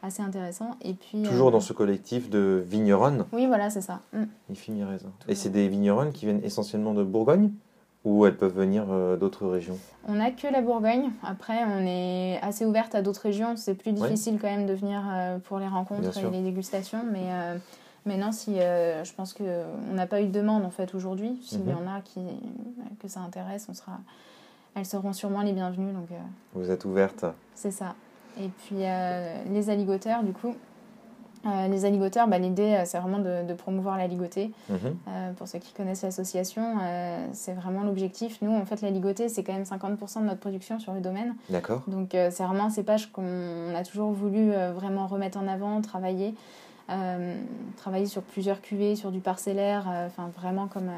assez 0.01 0.21
intéressant. 0.21 0.71
Et 0.81 0.93
puis, 0.93 1.23
Toujours 1.23 1.51
dans 1.51 1.57
euh, 1.57 1.61
ce 1.61 1.73
collectif 1.73 2.29
de 2.29 2.63
vigneronnes 2.67 3.25
Oui, 3.31 3.47
voilà, 3.47 3.69
c'est 3.69 3.81
ça. 3.81 4.01
Mm. 4.13 4.23
Et 5.27 5.35
c'est 5.35 5.49
des 5.49 5.67
vigneronnes 5.67 6.11
qui 6.11 6.25
viennent 6.25 6.43
essentiellement 6.43 6.93
de 6.93 7.03
Bourgogne? 7.03 7.51
Ou 8.05 8.25
elles 8.25 8.37
peuvent 8.37 8.55
venir 8.55 8.85
euh, 8.89 9.17
d'autres 9.17 9.47
régions 9.47 9.77
On 10.07 10.13
n'a 10.13 10.31
que 10.31 10.47
la 10.47 10.61
Bourgogne. 10.61 11.11
Après, 11.23 11.63
on 11.65 11.85
est 11.85 12.39
assez 12.41 12.63
ouverte 12.63 12.93
à 12.93 13.01
d'autres 13.01 13.23
régions. 13.23 13.57
C'est 13.57 13.73
plus 13.73 13.91
difficile 13.91 14.37
quand 14.39 14.47
même 14.47 14.67
de 14.67 14.73
venir 14.73 15.01
euh, 15.11 15.39
pour 15.39 15.57
les 15.57 15.67
rencontres 15.67 16.17
et 16.17 16.29
les 16.29 16.43
dégustations. 16.43 17.03
Mais 17.11 17.25
euh, 17.31 17.57
maintenant, 18.05 18.31
si, 18.31 18.55
je 18.55 19.13
pense 19.13 19.33
qu'on 19.33 19.93
n'a 19.93 20.05
pas 20.05 20.21
eu 20.21 20.27
de 20.27 20.31
demande 20.31 20.63
en 20.63 20.69
fait 20.69 20.93
aujourd'hui. 20.93 21.39
S'il 21.41 21.61
y 21.61 21.63
mhm. 21.63 21.77
en 21.77 21.95
a 21.95 22.01
qui, 22.01 22.21
que 23.01 23.07
ça 23.07 23.21
intéresse, 23.21 23.65
on 23.69 23.73
sera, 23.73 23.97
elles 24.75 24.85
seront 24.85 25.11
sûrement 25.11 25.41
les 25.41 25.53
bienvenues. 25.53 25.91
Donc, 25.91 26.07
Vous 26.53 26.69
êtes 26.69 26.85
ouverte 26.85 27.25
C'est 27.55 27.71
ça. 27.71 27.95
Et 28.39 28.49
puis 28.49 28.83
les 29.51 29.69
aligoteurs, 29.71 30.23
du 30.23 30.31
coup, 30.31 30.53
euh, 31.45 31.67
les 31.67 31.85
aligoteurs, 31.85 32.27
bah, 32.27 32.39
l'idée, 32.39 32.73
euh, 32.73 32.83
c'est 32.85 32.97
vraiment 32.97 33.19
de, 33.19 33.53
promouvoir 33.53 33.97
la 33.97 34.07
ligotée. 34.07 34.51
Mhm. 34.69 34.77
Euh, 35.07 35.33
pour 35.33 35.47
ceux 35.47 35.59
qui 35.59 35.73
connaissent 35.73 36.01
l'association, 36.01 36.77
c'est 37.31 37.53
vraiment 37.53 37.83
l'objectif. 37.83 38.39
Nous, 38.41 38.51
en 38.51 38.65
fait, 38.65 38.81
la 38.81 38.89
ligotée, 38.89 39.29
c'est 39.29 39.43
quand 39.43 39.53
même 39.53 39.63
50% 39.63 40.21
de 40.21 40.25
notre 40.25 40.39
production 40.39 40.79
sur 40.79 40.93
le 40.93 41.01
domaine. 41.01 41.35
D'accord. 41.49 41.83
Donc, 41.87 42.09
c'est 42.11 42.43
vraiment 42.43 42.65
un 42.65 42.69
cépage 42.69 43.11
qu'on 43.11 43.73
a 43.75 43.83
toujours 43.83 44.11
voulu 44.11 44.51
vraiment 44.75 45.07
remettre 45.07 45.37
en 45.37 45.47
avant, 45.47 45.81
travailler. 45.81 46.35
travailler 47.77 48.05
sur 48.05 48.21
plusieurs 48.21 48.61
cuvées, 48.61 48.95
sur 48.95 49.11
du 49.11 49.19
parcellaire, 49.19 49.85
enfin 50.07 50.29
vraiment 50.37 50.67
comme 50.67 50.89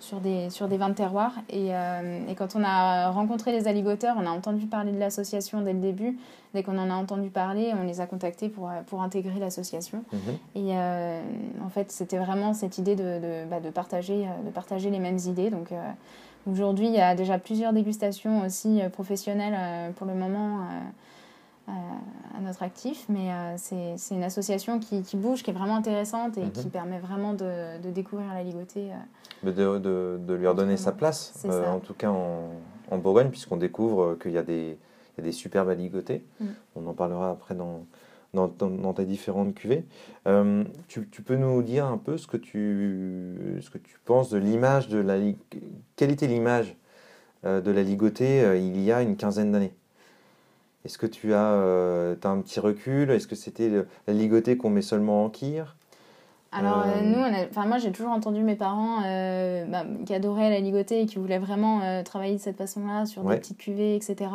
sur 0.00 0.18
des, 0.20 0.50
sur 0.50 0.66
des 0.66 0.76
vins 0.76 0.88
de 0.88 0.94
terroir. 0.94 1.32
Et, 1.48 1.68
euh, 1.74 2.20
et, 2.28 2.34
quand 2.34 2.56
on 2.56 2.64
a 2.64 3.10
rencontré 3.10 3.52
les 3.52 3.68
alligoteurs, 3.68 4.16
on 4.18 4.26
a 4.26 4.30
entendu 4.30 4.66
parler 4.66 4.92
de 4.92 4.98
l'association 4.98 5.60
dès 5.60 5.72
le 5.72 5.78
début. 5.78 6.18
Dès 6.54 6.62
qu'on 6.64 6.78
en 6.78 6.90
a 6.90 6.94
entendu 6.94 7.28
parler, 7.28 7.72
on 7.78 7.84
les 7.84 8.00
a 8.00 8.06
contactés 8.06 8.48
pour, 8.48 8.70
pour 8.86 9.02
intégrer 9.02 9.38
l'association. 9.38 10.02
Mhm. 10.12 10.20
Et 10.56 10.76
euh, 10.76 11.22
en 11.64 11.68
fait, 11.68 11.92
c'était 11.92 12.18
vraiment 12.18 12.54
cette 12.54 12.78
idée 12.78 12.96
de, 12.96 13.20
de, 13.20 13.48
bah, 13.48 13.60
de, 13.60 13.70
partager, 13.70 14.26
euh, 14.26 14.46
de 14.46 14.50
partager 14.50 14.90
les 14.90 14.98
mêmes 14.98 15.18
idées. 15.18 15.50
Donc 15.50 15.72
aujourd'hui, 16.50 16.86
il 16.86 16.94
y 16.94 17.00
a 17.00 17.14
déjà 17.14 17.38
plusieurs 17.38 17.72
dégustations 17.72 18.42
aussi 18.44 18.80
professionnelles 18.92 19.92
pour 19.94 20.06
le 20.06 20.14
moment 20.14 20.66
à 22.36 22.40
notre 22.40 22.62
actif, 22.62 23.06
mais 23.08 23.32
euh, 23.32 23.54
c'est 23.56 24.14
une 24.14 24.22
association 24.22 24.78
qui, 24.78 25.02
qui, 25.02 25.16
bouge, 25.16 25.42
qui 25.42 25.50
est 25.50 25.54
vraiment 25.54 25.76
intéressante 25.76 26.38
et 26.38 26.48
qui 26.50 26.66
mhm. 26.66 26.70
permet 26.70 26.98
vraiment 26.98 27.34
de, 27.34 27.80
de 27.80 27.90
découvrir 27.90 28.32
la 28.32 28.42
ligotée. 28.42 28.90
Euh, 29.44 29.52
de, 29.52 29.78
de, 29.78 30.20
de, 30.26 30.34
lui 30.34 30.46
redonner 30.46 30.76
sa 30.76 30.92
place, 30.92 31.34
euh, 31.44 31.66
en 31.66 31.80
tout 31.80 31.94
cas 31.94 32.10
en, 32.10 32.50
en 32.90 32.98
Bourgogne, 32.98 33.30
puisqu'on 33.30 33.56
découvre 33.56 34.16
qu'il 34.20 34.32
y, 34.32 34.38
a 34.38 34.42
des, 34.42 34.78
y 35.18 35.20
a 35.20 35.22
des 35.22 35.32
superbes 35.32 35.76
ligotées. 35.76 36.24
Mm. 36.40 36.46
On 36.76 36.86
en 36.86 36.94
parlera 36.94 37.30
après 37.30 37.54
dans, 37.54 37.86
dans, 38.34 38.48
dans, 38.48 38.92
tes 38.94 39.04
différentes 39.04 39.54
cuvées. 39.54 39.84
tu, 40.88 41.08
tu, 41.08 41.22
peux 41.22 41.36
nous 41.36 41.62
dire 41.62 41.86
un 41.86 41.98
peu 41.98 42.16
ce 42.16 42.26
que 42.26 42.36
tu, 42.36 43.58
ce 43.60 43.70
que 43.70 43.78
tu 43.78 43.98
penses 44.04 44.30
de 44.30 44.38
l'image 44.38 44.88
de 44.88 44.98
la... 44.98 45.16
Quelle 45.96 46.10
était 46.10 46.28
l'image 46.28 46.76
de 47.44 47.70
la 47.70 47.82
ligotée 47.82 48.58
il 48.58 48.80
y 48.80 48.92
a 48.92 49.02
une 49.02 49.16
quinzaine 49.16 49.50
d'années? 49.50 49.74
Est-ce 50.84 50.98
que 50.98 51.06
tu 51.06 51.34
as, 51.34 51.52
euh, 51.52 52.14
as, 52.22 52.28
un 52.28 52.40
petit 52.40 52.60
recul? 52.60 53.10
Est-ce 53.10 53.26
que 53.26 53.36
c'était 53.36 53.70
la 54.06 54.14
ligotée 54.14 54.56
qu'on 54.56 54.70
met 54.70 54.82
seulement 54.82 55.24
en 55.24 55.28
kir? 55.28 55.76
Alors, 56.52 56.84
euh, 56.84 57.02
nous, 57.02 57.20
enfin, 57.48 57.66
moi, 57.66 57.78
j'ai 57.78 57.92
toujours 57.92 58.10
entendu 58.10 58.42
mes 58.42 58.56
parents 58.56 59.02
euh, 59.04 59.64
bah, 59.66 59.84
qui 60.04 60.14
adoraient 60.14 60.50
la 60.50 60.58
ligotée 60.58 61.02
et 61.02 61.06
qui 61.06 61.18
voulaient 61.18 61.38
vraiment 61.38 62.02
travailler 62.02 62.34
de 62.34 62.40
cette 62.40 62.56
façon-là, 62.56 63.06
sur 63.06 63.22
des 63.22 63.36
petites 63.36 63.58
cuvées, 63.58 63.94
etc. 63.94 64.30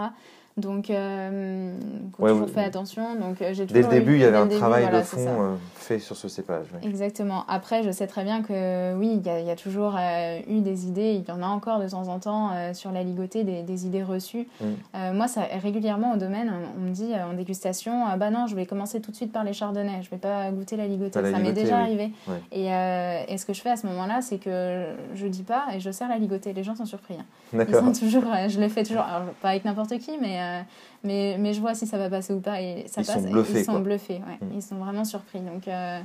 Donc, 0.58 0.90
euh, 0.90 1.76
ouais, 2.18 2.32
toujours 2.32 2.50
fait 2.50 2.64
attention. 2.64 3.16
Donc, 3.16 3.42
euh, 3.42 3.54
j'ai 3.54 3.66
Dès 3.66 3.82
le 3.82 3.90
début, 3.90 4.14
il 4.14 4.22
y 4.22 4.24
avait 4.24 4.38
un 4.38 4.48
travail 4.48 4.90
de 4.90 5.02
fond 5.02 5.20
euh, 5.28 5.56
fait 5.74 6.00
sur 6.00 6.16
ce 6.16 6.30
cépage. 6.30 6.68
Exactement. 6.82 7.44
Après, 7.50 7.84
je 7.84 7.92
sais 7.92 8.08
très 8.08 8.24
bien 8.24 8.42
que 8.42 8.96
oui, 8.96 9.20
il 9.22 9.46
y, 9.46 9.52
a 9.52 9.56
toujours 9.58 9.98
euh, 10.00 10.40
eu 10.48 10.62
des 10.62 10.88
idées. 10.88 11.22
Il 11.22 11.28
y 11.28 11.32
en 11.32 11.44
a 11.44 11.48
encore 11.48 11.80
de 11.80 11.90
temps 11.90 12.08
en 12.08 12.20
temps 12.20 12.52
sur 12.74 12.94
la 12.94 13.04
ligotée, 13.04 13.44
des, 13.44 13.64
des 13.64 13.86
idées 13.86 14.04
reçues. 14.04 14.48
Mm. 14.62 15.12
moi, 15.14 15.28
ça, 15.28 15.42
régulièrement 15.62 16.14
au 16.14 16.18
domaine, 16.18 16.50
on, 16.78 16.82
me 16.82 16.92
dit 16.92 17.12
en 17.14 17.34
dégustation 17.34 18.06
bah 18.18 18.30
non, 18.30 18.48
je 18.48 18.56
vais 18.56 18.66
commencer 18.66 19.02
tout 19.02 19.12
de 19.12 19.16
suite 19.16 19.34
par 19.34 19.44
les 19.44 19.52
chardonnays. 19.52 20.04
Je 20.04 20.10
vais 20.10 20.18
pas 20.18 20.50
goûter 20.52 20.78
la 20.78 20.88
ligotée. 20.88 21.20
ça 21.20 21.40
m'est 21.40 21.52
déjà 21.52 21.80
arrivé. 21.80 22.12
Et, 22.54 22.68
et, 22.68 23.38
ce 23.38 23.46
que 23.46 23.52
je 23.52 23.62
fais 23.62 23.72
à 23.72 23.76
ce 23.76 23.88
moment-là, 23.88 24.22
c'est 24.22 24.38
que 24.38 24.86
je 25.16 25.28
dis 25.28 25.44
pas 25.44 25.66
et 25.74 25.82
je 25.82 25.92
sers 25.92 26.08
la 26.08 26.18
ligotée. 26.18 26.54
Les 26.54 26.64
gens 26.64 26.76
sont 26.76 26.86
surpris. 26.86 27.16
Hein. 27.20 27.66
Ils 27.68 27.76
sont 27.76 27.92
toujours, 27.92 28.24
je 28.48 28.60
le 28.60 28.70
fais 28.70 28.84
toujours, 28.84 29.04
alors, 29.04 29.34
pas 29.42 29.50
avec 29.50 29.66
n'importe 29.66 29.98
qui, 29.98 30.12
mais 30.22 30.40
euh, 30.46 30.62
mais, 31.04 31.38
mais 31.40 31.54
je 31.54 31.62
vois 31.62 31.76
si 31.76 31.88
ça 31.88 31.98
va 31.98 32.10
passer 32.10 32.34
ou 32.34 32.40
pas. 32.40 32.62
Et 32.62 32.86
ça 32.88 33.02
ils 33.02 33.08
passe, 33.08 33.24
sont 33.24 33.30
bluffés. 33.30 33.60
Ils 33.60 33.66
sont 33.66 33.80
bluffés, 33.80 34.22
ouais. 34.28 34.48
Mm. 34.48 34.52
Ils 34.56 34.62
sont 34.62 34.76
vraiment 34.76 35.06
surpris. 35.06 35.40
Donc, 35.40 35.68
euh, 35.68 36.00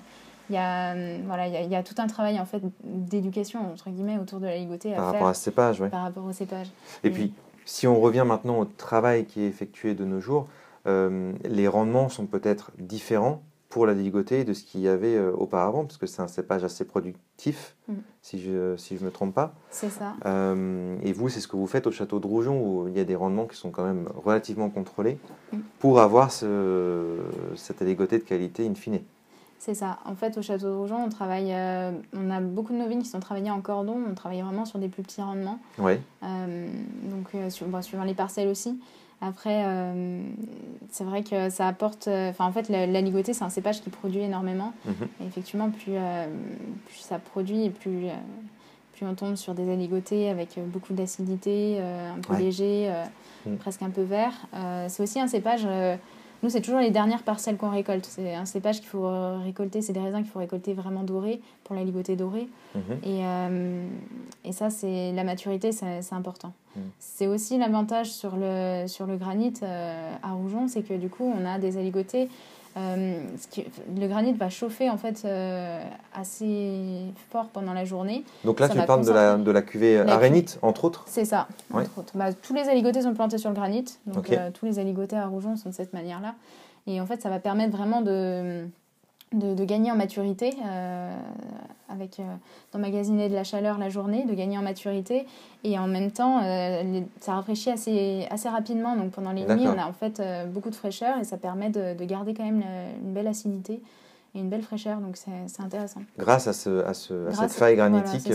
il 0.48 0.54
y, 0.54 0.58
a, 0.58 0.94
voilà, 1.26 1.46
il, 1.46 1.52
y 1.52 1.56
a, 1.56 1.62
y 1.62 1.76
a 1.76 1.82
tout 1.82 1.94
un 1.98 2.08
travail 2.08 2.40
en 2.40 2.44
fait, 2.44 2.60
d'éducation, 2.82 3.70
entre 3.70 3.88
guillemets, 3.90 4.18
autour 4.18 4.40
de 4.40 4.46
la 4.46 4.56
ligotée 4.56 4.92
par 4.94 5.12
rapport 5.12 5.28
à 5.28 5.34
ce 5.34 5.44
cépage, 5.44 5.78
Par 5.90 6.02
rapport 6.02 6.24
au 6.24 6.32
cépage. 6.32 6.66
Et 7.04 7.10
puis, 7.10 7.32
si 7.64 7.86
on 7.86 8.00
revient 8.00 8.24
maintenant 8.26 8.58
au 8.58 8.64
travail 8.64 9.26
qui 9.26 9.42
est 9.42 9.46
effectué 9.46 9.94
de 9.94 10.04
nos 10.04 10.20
jours, 10.20 10.48
euh, 10.86 11.32
les 11.44 11.68
rendements 11.68 12.08
sont 12.08 12.26
peut-être 12.26 12.72
différents 12.78 13.42
pour 13.70 13.86
la 13.86 13.94
ligotée 13.94 14.44
de 14.44 14.52
ce 14.52 14.64
qu'il 14.64 14.80
y 14.80 14.88
avait 14.88 15.16
euh, 15.16 15.32
auparavant, 15.32 15.84
parce 15.84 15.96
que 15.96 16.06
c'est 16.06 16.20
un 16.20 16.28
cépage 16.28 16.64
assez 16.64 16.84
productif, 16.84 17.76
mm. 17.88 17.94
si 18.20 18.40
je 18.40 18.72
ne 18.72 18.76
si 18.76 18.98
je 18.98 19.04
me 19.04 19.12
trompe 19.12 19.32
pas. 19.32 19.54
C'est 19.70 19.88
ça. 19.88 20.14
Euh, 20.26 20.96
et 21.02 21.12
vous, 21.12 21.28
c'est 21.28 21.40
ce 21.40 21.46
que 21.46 21.56
vous 21.56 21.68
faites 21.68 21.86
au 21.86 21.92
château 21.92 22.18
de 22.18 22.26
Roujon, 22.26 22.60
où 22.60 22.88
il 22.88 22.96
y 22.96 23.00
a 23.00 23.04
des 23.04 23.14
rendements 23.14 23.46
qui 23.46 23.56
sont 23.56 23.70
quand 23.70 23.84
même 23.84 24.08
relativement 24.24 24.68
contrôlés, 24.70 25.18
mm. 25.52 25.58
pour 25.78 26.00
avoir 26.00 26.32
ce, 26.32 27.18
cette 27.54 27.80
ligotée 27.80 28.18
de 28.18 28.24
qualité 28.24 28.66
in 28.66 28.74
fine. 28.74 29.00
C'est 29.60 29.74
ça. 29.74 29.98
En 30.04 30.16
fait, 30.16 30.36
au 30.36 30.42
château 30.42 30.66
de 30.66 30.74
Roujon, 30.74 31.04
on 31.04 31.08
travaille, 31.08 31.52
euh, 31.52 31.92
on 32.16 32.28
a 32.30 32.40
beaucoup 32.40 32.72
de 32.72 32.78
nos 32.78 32.88
vignes 32.88 33.02
qui 33.02 33.08
sont 33.08 33.20
travaillées 33.20 33.50
en 33.52 33.60
cordon. 33.60 33.96
On 34.10 34.14
travaille 34.14 34.40
vraiment 34.40 34.64
sur 34.64 34.80
des 34.80 34.88
plus 34.88 35.02
petits 35.02 35.22
rendements. 35.22 35.60
Oui. 35.78 35.92
donc, 36.22 37.28
sur, 37.50 37.66
suivant 37.84 38.04
les 38.04 38.14
parcelles 38.14 38.48
aussi. 38.48 38.80
Après, 39.22 39.64
euh, 39.66 40.22
c'est 40.88 41.04
vrai 41.04 41.22
que 41.22 41.50
ça 41.50 41.68
apporte. 41.68 42.08
Euh, 42.08 42.30
enfin, 42.30 42.46
en 42.46 42.52
fait, 42.52 42.68
la, 42.70 43.00
ligotée, 43.00 43.34
c'est 43.34 43.44
un 43.44 43.50
cépage 43.50 43.82
qui 43.82 43.90
produit 43.90 44.20
énormément. 44.20 44.72
Mhm. 44.86 45.08
Et 45.20 45.26
effectivement, 45.26 45.70
plus, 45.70 45.92
euh, 45.94 46.26
plus, 46.86 47.00
ça 47.00 47.18
produit 47.18 47.64
et 47.64 47.70
plus, 47.70 48.06
plus 48.94 49.06
on 49.06 49.14
tombe 49.14 49.36
sur 49.36 49.54
des 49.54 49.70
aligotés 49.70 50.30
avec 50.30 50.58
beaucoup 50.66 50.94
d'acidité, 50.94 51.80
un 51.80 52.20
peu 52.20 52.36
léger, 52.36 52.90
mhm. 53.44 53.58
presque 53.58 53.82
un 53.82 53.90
peu 53.90 54.02
vert. 54.02 54.32
c'est 54.88 55.02
aussi 55.02 55.20
un 55.20 55.28
cépage 55.28 55.66
nous, 56.42 56.48
c'est 56.48 56.62
toujours 56.62 56.80
les 56.80 56.90
dernières 56.90 57.22
parcelles 57.22 57.58
qu'on 57.58 57.68
récolte. 57.68 58.06
C'est 58.06 58.34
un 58.34 58.46
cépage 58.46 58.80
qu'il 58.80 58.88
faut 58.88 59.06
récolter, 59.44 59.82
c'est 59.82 59.92
des 59.92 60.00
raisins 60.00 60.22
qu'il 60.22 60.30
faut 60.30 60.38
récolter 60.38 60.72
vraiment 60.72 61.02
dorés 61.02 61.42
pour 61.64 61.76
la 61.76 61.84
ligotée 61.84 62.16
dorée. 62.16 62.48
Mhm. 62.74 62.82
Et, 63.04 64.48
et, 64.48 64.52
ça, 64.52 64.70
c'est 64.70 65.12
la 65.12 65.24
maturité, 65.24 65.70
c'est 65.72 66.12
important. 66.12 66.54
C'est 66.98 67.26
aussi 67.26 67.58
l'avantage 67.58 68.10
sur 68.12 68.36
le, 68.36 68.84
sur 68.86 69.06
le 69.06 69.16
granit 69.16 69.54
euh, 69.62 70.14
à 70.22 70.32
Rougon, 70.32 70.68
c'est 70.68 70.82
que 70.82 70.94
du 70.94 71.08
coup, 71.08 71.24
on 71.24 71.44
a 71.44 71.58
des 71.58 71.76
aligotés 71.76 72.28
euh, 72.76 73.18
le 73.98 74.06
granit 74.06 74.32
va 74.32 74.48
chauffer 74.48 74.88
en 74.90 74.96
fait 74.96 75.22
euh, 75.24 75.82
assez 76.14 77.02
fort 77.30 77.48
pendant 77.48 77.72
la 77.72 77.84
journée. 77.84 78.24
Donc 78.44 78.60
là, 78.60 78.68
tu 78.68 78.78
parles 78.82 79.04
de 79.04 79.10
la, 79.10 79.36
de 79.36 79.50
la 79.50 79.60
cuvée 79.60 79.98
arénite, 79.98 80.56
entre 80.62 80.84
autres? 80.84 81.02
C'est 81.08 81.24
ça, 81.24 81.48
entre 81.72 81.98
autres. 81.98 82.12
Bah, 82.16 82.32
tous 82.32 82.54
les 82.54 82.68
aligotés 82.68 83.02
sont 83.02 83.12
plantés 83.12 83.38
sur 83.38 83.50
le 83.50 83.56
granit, 83.56 83.86
donc 84.06 84.30
tous 84.54 84.66
les 84.66 84.78
aligotés 84.78 85.16
à 85.16 85.26
Rougon 85.26 85.56
sont 85.56 85.70
de 85.70 85.74
cette 85.74 85.92
manière-là. 85.92 86.36
Et 86.86 87.00
en 87.00 87.06
fait, 87.06 87.20
ça 87.20 87.28
va 87.28 87.40
permettre 87.40 87.76
vraiment 87.76 88.02
de, 88.02 88.66
de, 89.32 89.64
gagner 89.64 89.90
en 89.90 89.96
maturité 89.96 90.56
avec 91.88 92.20
d'emmagasiner 92.72 93.28
de 93.28 93.34
la 93.34 93.44
chaleur 93.44 93.78
la 93.78 93.88
journée, 93.88 94.24
de 94.24 94.34
gagner 94.34 94.58
en 94.58 94.62
maturité. 94.62 95.26
Et 95.64 95.78
en 95.78 95.86
même 95.86 96.10
temps, 96.10 96.40
ça 97.20 97.34
rafraîchit 97.34 97.70
assez, 97.70 98.26
assez 98.30 98.48
rapidement. 98.48 98.96
Donc 98.96 99.10
pendant 99.12 99.32
les 99.32 99.44
nuits, 99.44 99.66
on 99.66 99.78
a 99.78 99.86
en 99.86 99.92
fait 99.92 100.22
beaucoup 100.48 100.70
de 100.70 100.74
fraîcheur 100.74 101.18
et 101.18 101.24
ça 101.24 101.36
permet 101.36 101.70
de, 101.70 101.94
de 101.94 102.04
garder 102.04 102.34
quand 102.34 102.44
même 102.44 102.64
une 103.02 103.12
belle 103.12 103.28
acidité 103.28 103.80
et 104.34 104.38
une 104.38 104.48
belle 104.48 104.62
fraîcheur. 104.62 104.98
Donc 104.98 105.16
c'est 105.16 105.62
intéressant. 105.62 106.02
Grâce 106.18 106.46
à, 106.46 106.52
ce, 106.52 106.84
à, 106.84 106.94
ce, 106.94 107.28
à 107.28 107.34
cette 107.34 107.52
faille 107.52 107.76
granitique 107.76 108.32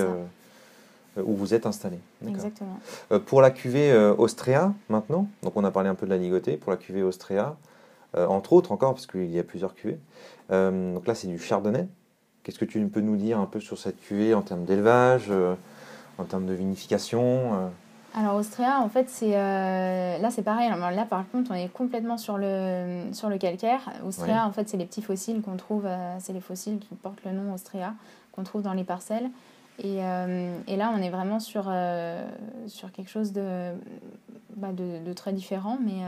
où 1.18 1.34
vous 1.34 1.54
êtes 1.54 1.66
installé. 1.66 1.98
Exactement. 2.28 2.78
pour 3.26 3.42
la 3.42 3.52
cuvée 3.52 3.94
Austria, 4.18 4.74
maintenant, 4.90 5.28
donc 5.44 5.54
on 5.56 5.64
a 5.64 5.72
parlé 5.72 5.90
un 5.90 5.96
peu 5.96 6.06
de 6.06 6.12
la 6.12 6.18
ligotée, 6.18 6.58
pour 6.58 6.72
la 6.72 6.78
cuvée 6.78 7.04
Austria, 7.04 7.48
euh, 7.50 7.54
entre 8.18 8.54
autres 8.54 8.72
encore, 8.72 8.94
parce 8.94 9.08
qu'il 9.08 9.32
y 9.32 9.40
a 9.40 9.44
plusieurs 9.44 9.76
cuvées. 9.76 10.00
Euh, 10.52 10.94
donc 10.94 11.08
là, 11.08 11.16
c'est 11.16 11.28
du 11.28 11.40
chardonnay. 11.40 11.88
Qu'est-ce 12.44 12.60
que 12.60 12.66
tu 12.66 12.86
peux 12.88 13.02
nous 13.02 13.16
dire 13.16 13.40
un 13.40 13.46
peu 13.46 13.60
sur 13.60 13.78
cette 13.78 14.00
cuvée 14.00 14.34
en 14.34 14.42
termes 14.42 14.66
d'élevage, 14.66 15.26
euh, 15.30 15.56
en 16.18 16.26
termes 16.26 16.46
de 16.46 16.54
vinification 16.54 17.72
alors 18.18 18.38
Austria, 18.38 18.80
en 18.80 18.88
fait, 18.88 19.10
c'est 19.10 19.32
là 19.32 20.32
c'est 20.32 20.42
pareil. 20.42 20.70
là, 20.70 21.06
par 21.06 21.30
contre, 21.30 21.52
on 21.52 21.54
est 21.54 21.68
complètement 21.68 22.18
sur 22.18 22.38
le 22.38 23.08
sur 23.12 23.28
le 23.28 23.38
calcaire. 23.38 23.92
Austria, 24.08 24.48
en 24.48 24.54
fait, 24.54 24.70
c'est 24.70 24.78
les 24.78 24.86
petits 24.86 25.02
fossiles 25.02 25.42
qu'on 25.42 25.58
trouve. 25.58 25.86
c'est 26.20 26.32
les 26.32 26.40
fossiles 26.40 26.80
qui 26.80 26.96
portent 26.96 27.26
le 27.26 27.34
nom 27.34 27.54
Austria 27.54 27.94
qu'on 28.32 28.44
trouve 28.44 28.62
dans 28.62 28.72
les 28.72 28.86
parcelles. 28.86 29.30
Et, 29.80 29.98
et, 29.98 30.78
là, 30.78 30.94
on 30.96 31.02
est 31.02 31.10
vraiment 31.10 31.42
sur 31.42 31.64
sur 32.68 32.94
quelque 32.94 33.10
chose 33.10 33.34
de 33.34 33.74
bah, 34.56 34.72
de, 34.72 35.04
de, 35.06 35.12
très 35.12 35.34
différent, 35.34 35.78
mais 35.84 36.00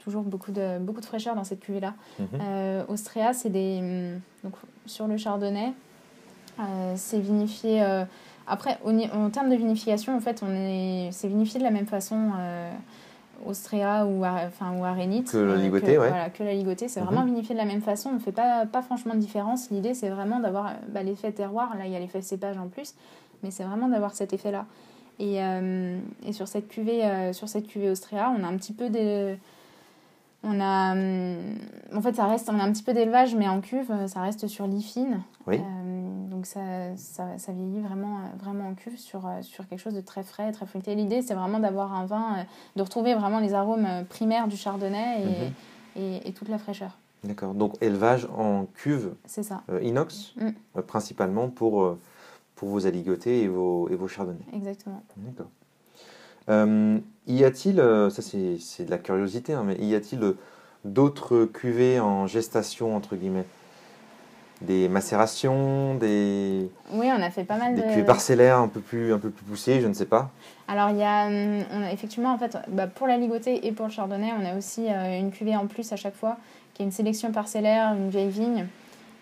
toujours 0.00 0.22
beaucoup 0.22 0.50
de, 0.50 0.78
beaucoup 0.78 1.00
de 1.00 1.06
fraîcheur 1.06 1.34
dans 1.34 1.44
cette 1.44 1.60
cuvée-là. 1.60 1.94
Euh, 2.40 2.84
Austria, 2.88 3.32
c'est 3.32 3.50
des. 3.50 3.80
Mm, 3.80 4.20
donc, 4.44 4.54
sur 4.86 5.06
le 5.06 5.16
chardonnay, 5.16 5.72
euh, 6.58 6.94
c'est 6.96 7.20
vinifié. 7.20 7.82
Euh, 7.82 8.04
après, 8.46 8.78
en 8.84 9.30
termes 9.30 9.50
de 9.50 9.54
vinification, 9.54 10.16
en 10.16 10.20
fait, 10.20 10.42
on 10.42 10.50
est, 10.50 11.10
c'est 11.12 11.28
vinifié 11.28 11.60
de 11.60 11.64
la 11.64 11.70
même 11.70 11.86
façon. 11.86 12.32
Austria 13.46 14.04
ou, 14.04 14.26
enfin, 14.26 14.76
ou 14.76 14.84
Arénite. 14.84 15.32
Que 15.32 15.38
la 15.38 15.56
ligotée, 15.56 15.96
ouais. 15.96 16.08
Voilà, 16.08 16.28
que 16.28 16.42
la 16.42 16.52
ligotée. 16.52 16.88
C'est 16.88 17.00
vraiment 17.00 17.22
mhm. 17.22 17.28
vinifié 17.28 17.54
de 17.54 17.60
la 17.60 17.64
même 17.64 17.80
façon. 17.80 18.10
On 18.10 18.14
ne 18.14 18.18
fait 18.18 18.32
pas, 18.32 18.66
pas 18.66 18.82
franchement 18.82 19.14
de 19.14 19.18
différence. 19.18 19.70
L'idée, 19.70 19.94
c'est 19.94 20.10
vraiment 20.10 20.40
d'avoir 20.40 20.74
bah, 20.88 21.02
l'effet 21.02 21.32
terroir. 21.32 21.74
Là, 21.78 21.86
il 21.86 21.92
y 21.92 21.96
a 21.96 22.00
l'effet 22.00 22.20
cépage 22.20 22.58
en 22.58 22.68
plus. 22.68 22.94
Mais 23.42 23.50
c'est 23.50 23.64
vraiment 23.64 23.88
d'avoir 23.88 24.14
cet 24.14 24.34
effet-là. 24.34 24.66
Et, 25.20 25.36
et, 26.26 26.32
sur, 26.32 26.48
cette 26.48 26.68
cuvée, 26.68 27.32
sur 27.32 27.48
cette 27.48 27.66
cuvée 27.66 27.88
Austria, 27.88 28.30
on 28.38 28.44
a 28.44 28.46
un 28.46 28.56
petit 28.56 28.74
peu 28.74 28.90
de 28.90 29.36
on 30.42 30.60
a, 30.60 30.92
hum, 30.92 31.58
en 31.94 32.00
fait, 32.00 32.14
ça 32.14 32.26
reste, 32.26 32.48
on 32.48 32.58
a 32.58 32.62
un 32.62 32.72
petit 32.72 32.82
peu 32.82 32.94
d'élevage, 32.94 33.34
mais 33.34 33.48
en 33.48 33.60
cuve, 33.60 33.92
ça 34.06 34.20
reste 34.22 34.46
sur 34.46 34.66
lit 34.66 34.82
fine. 34.82 35.22
Oui. 35.46 35.58
Euh, 35.58 36.28
donc 36.30 36.46
ça, 36.46 36.60
ça, 36.96 37.36
ça, 37.36 37.52
vieillit 37.52 37.80
vraiment, 37.80 38.20
vraiment 38.38 38.68
en 38.68 38.74
cuve 38.74 38.98
sur, 38.98 39.28
sur 39.42 39.68
quelque 39.68 39.80
chose 39.80 39.94
de 39.94 40.00
très 40.00 40.22
frais, 40.22 40.50
très 40.52 40.66
fruité. 40.66 40.94
L'idée, 40.94 41.20
c'est 41.20 41.34
vraiment 41.34 41.58
d'avoir 41.58 41.92
un 41.92 42.06
vin, 42.06 42.38
euh, 42.38 42.42
de 42.76 42.82
retrouver 42.82 43.14
vraiment 43.14 43.40
les 43.40 43.52
arômes 43.52 43.86
primaires 44.08 44.48
du 44.48 44.56
chardonnay 44.56 45.22
et, 45.96 46.00
mhm. 46.00 46.20
et, 46.24 46.32
toute 46.32 46.48
la 46.48 46.58
fraîcheur. 46.58 46.96
D'accord. 47.22 47.52
Donc 47.52 47.74
élevage 47.82 48.26
en 48.34 48.64
cuve. 48.64 49.12
C'est 49.26 49.42
ça. 49.42 49.62
Euh, 49.68 49.82
inox, 49.82 50.32
mm. 50.36 50.80
principalement 50.86 51.48
pour, 51.50 51.98
pour 52.54 52.68
vos 52.70 52.86
aligotés 52.86 53.42
et 53.42 53.48
vos, 53.48 53.90
et 53.90 53.94
vos 53.94 54.08
chardonnays. 54.08 54.38
Exactement. 54.54 55.02
D'accord. 55.18 55.50
Euh, 56.50 56.98
y 57.26 57.44
a-t-il, 57.44 57.80
euh, 57.80 58.10
ça 58.10 58.22
c'est 58.22 58.84
de 58.84 58.90
la 58.90 58.98
curiosité, 58.98 59.52
hein, 59.52 59.62
mais 59.64 59.76
y 59.76 59.94
a-t-il 59.94 60.22
euh, 60.22 60.36
d'autres 60.84 61.44
cuvées 61.44 62.00
en 62.00 62.26
gestation, 62.26 62.96
entre 62.96 63.16
guillemets? 63.16 63.46
Des 64.60 64.90
macérations, 64.90 65.94
des. 65.94 66.68
Oui, 66.92 67.08
on 67.16 67.22
a 67.22 67.30
fait 67.30 67.44
pas 67.44 67.56
mal 67.56 67.74
des 67.74 67.80
de. 67.80 67.86
cuvées 67.86 68.04
parcellaires 68.04 68.58
un 68.58 68.68
peu 68.68 68.80
plus, 68.80 69.12
un 69.14 69.18
peu 69.18 69.30
plus 69.30 69.44
poussées, 69.44 69.80
je 69.80 69.86
ne 69.86 69.94
sais 69.94 70.04
pas. 70.04 70.30
Alors, 70.68 70.90
il 70.90 70.98
y 70.98 71.02
a, 71.02 71.28
hum, 71.28 71.64
on 71.72 71.82
a 71.82 71.92
effectivement, 71.92 72.34
en 72.34 72.38
fait, 72.38 72.58
bah, 72.68 72.86
pour 72.86 73.06
la 73.06 73.16
ligotée 73.16 73.66
et 73.66 73.72
pour 73.72 73.86
le 73.86 73.92
chardonnay, 73.92 74.32
on 74.38 74.44
a 74.44 74.58
aussi 74.58 74.88
une 74.88 75.30
cuvée 75.30 75.56
en 75.56 75.66
plus 75.66 75.90
à 75.92 75.96
chaque 75.96 76.14
fois, 76.14 76.36
qui 76.74 76.82
est 76.82 76.84
une 76.84 76.92
sélection 76.92 77.32
parcellaire, 77.32 77.94
une 77.94 78.10
vieille 78.10 78.28
vigne, 78.28 78.66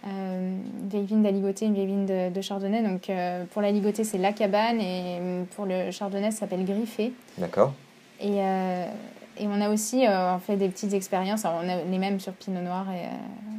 une 0.04 0.88
vieille 0.88 1.06
vigne 1.06 1.22
d'aligoté, 1.22 1.66
une 1.66 1.74
vieille 1.74 1.87
vigne 1.87 2.06
de, 2.06 2.40
chardonnay. 2.40 2.82
Donc 2.82 3.11
euh, 3.11 3.44
pour 3.52 3.62
la 3.62 3.70
ligotée, 3.70 4.04
c'est 4.04 4.18
la 4.18 4.32
cabane 4.32 4.80
et 4.80 5.18
euh, 5.20 5.44
pour 5.56 5.66
le 5.66 5.90
chardonnay, 5.90 6.30
ça 6.30 6.40
s'appelle 6.40 6.64
griffé. 6.64 7.12
D'accord. 7.37 7.72
Et, 8.20 8.38
et, 8.38 9.46
on 9.46 9.61
a 9.61 9.70
aussi 9.70 10.04
on 10.08 10.38
fait 10.40 10.56
des 10.56 10.68
petites 10.68 10.92
expériences. 10.92 11.44
Alors 11.44 11.61
on 11.64 11.68
a 11.68 11.84
les 11.88 11.98
mêmes 11.98 12.18
sur 12.18 12.32
Pinot 12.32 12.62
Noir 12.62 12.87
et, 12.90 13.06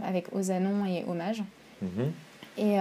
avec 0.06 0.34
Osanon 0.36 0.86
et 0.86 1.06
Hommage. 1.08 1.43
Mhm. 1.82 2.12
Et, 2.58 2.75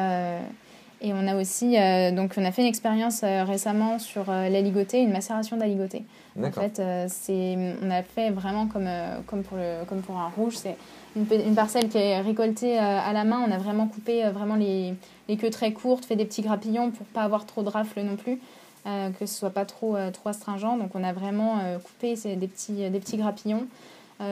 et 1.00 1.12
on 1.12 1.28
a 1.28 1.36
aussi 1.36 1.76
donc 2.16 2.34
on 2.36 2.44
a 2.44 2.50
fait 2.50 2.62
une 2.62 2.68
expérience 2.68 3.22
récemment 3.22 4.00
sur 4.00 4.26
la 4.26 4.60
ligotée, 4.60 5.00
une 5.00 5.12
macération 5.12 5.56
d'aligoté. 5.56 6.02
En 6.42 6.50
fait, 6.50 6.82
c'est 7.06 7.56
on 7.80 7.90
a 7.92 8.02
fait 8.02 8.30
vraiment 8.30 8.66
comme 8.66 8.90
comme 9.28 9.44
pour 9.44 9.56
le 9.56 9.84
comme 9.86 10.00
pour 10.00 10.16
un 10.16 10.30
rouge, 10.36 10.56
c'est 10.56 10.76
une, 11.18 11.54
parcelle 11.54 11.88
qui 11.88 11.98
est 11.98 12.20
récoltée 12.20 12.78
euh, 12.78 12.83
à 12.83 13.12
la 13.12 13.24
main. 13.24 13.44
On 13.46 13.50
a 13.50 13.59
vraiment 13.59 13.87
coupé 13.87 14.24
euh, 14.24 14.31
vraiment 14.31 14.57
les, 14.57 14.94
les, 15.28 15.37
queues 15.37 15.50
très 15.50 15.72
courtes, 15.72 16.04
fait 16.04 16.16
des 16.16 16.24
petits 16.24 16.42
grappillons 16.42 16.90
pour 16.90 17.07
pas 17.07 17.22
avoir 17.22 17.46
trop 17.46 17.62
de 17.62 17.68
rafles 17.68 18.02
non 18.02 18.16
plus, 18.16 18.40
euh, 18.87 19.11
que 19.11 19.26
ce 19.26 19.35
soit 19.35 19.50
pas 19.50 19.64
trop, 19.64 19.96
trop 20.12 20.28
astringent. 20.28 20.78
Donc 20.78 20.90
on 20.94 21.04
a 21.04 21.12
vraiment 21.12 21.59
coupé 21.85 22.14
des 22.14 22.48
petits, 22.48 22.90
des 22.90 23.00
petits 23.00 23.16
grappillons. 23.16 23.66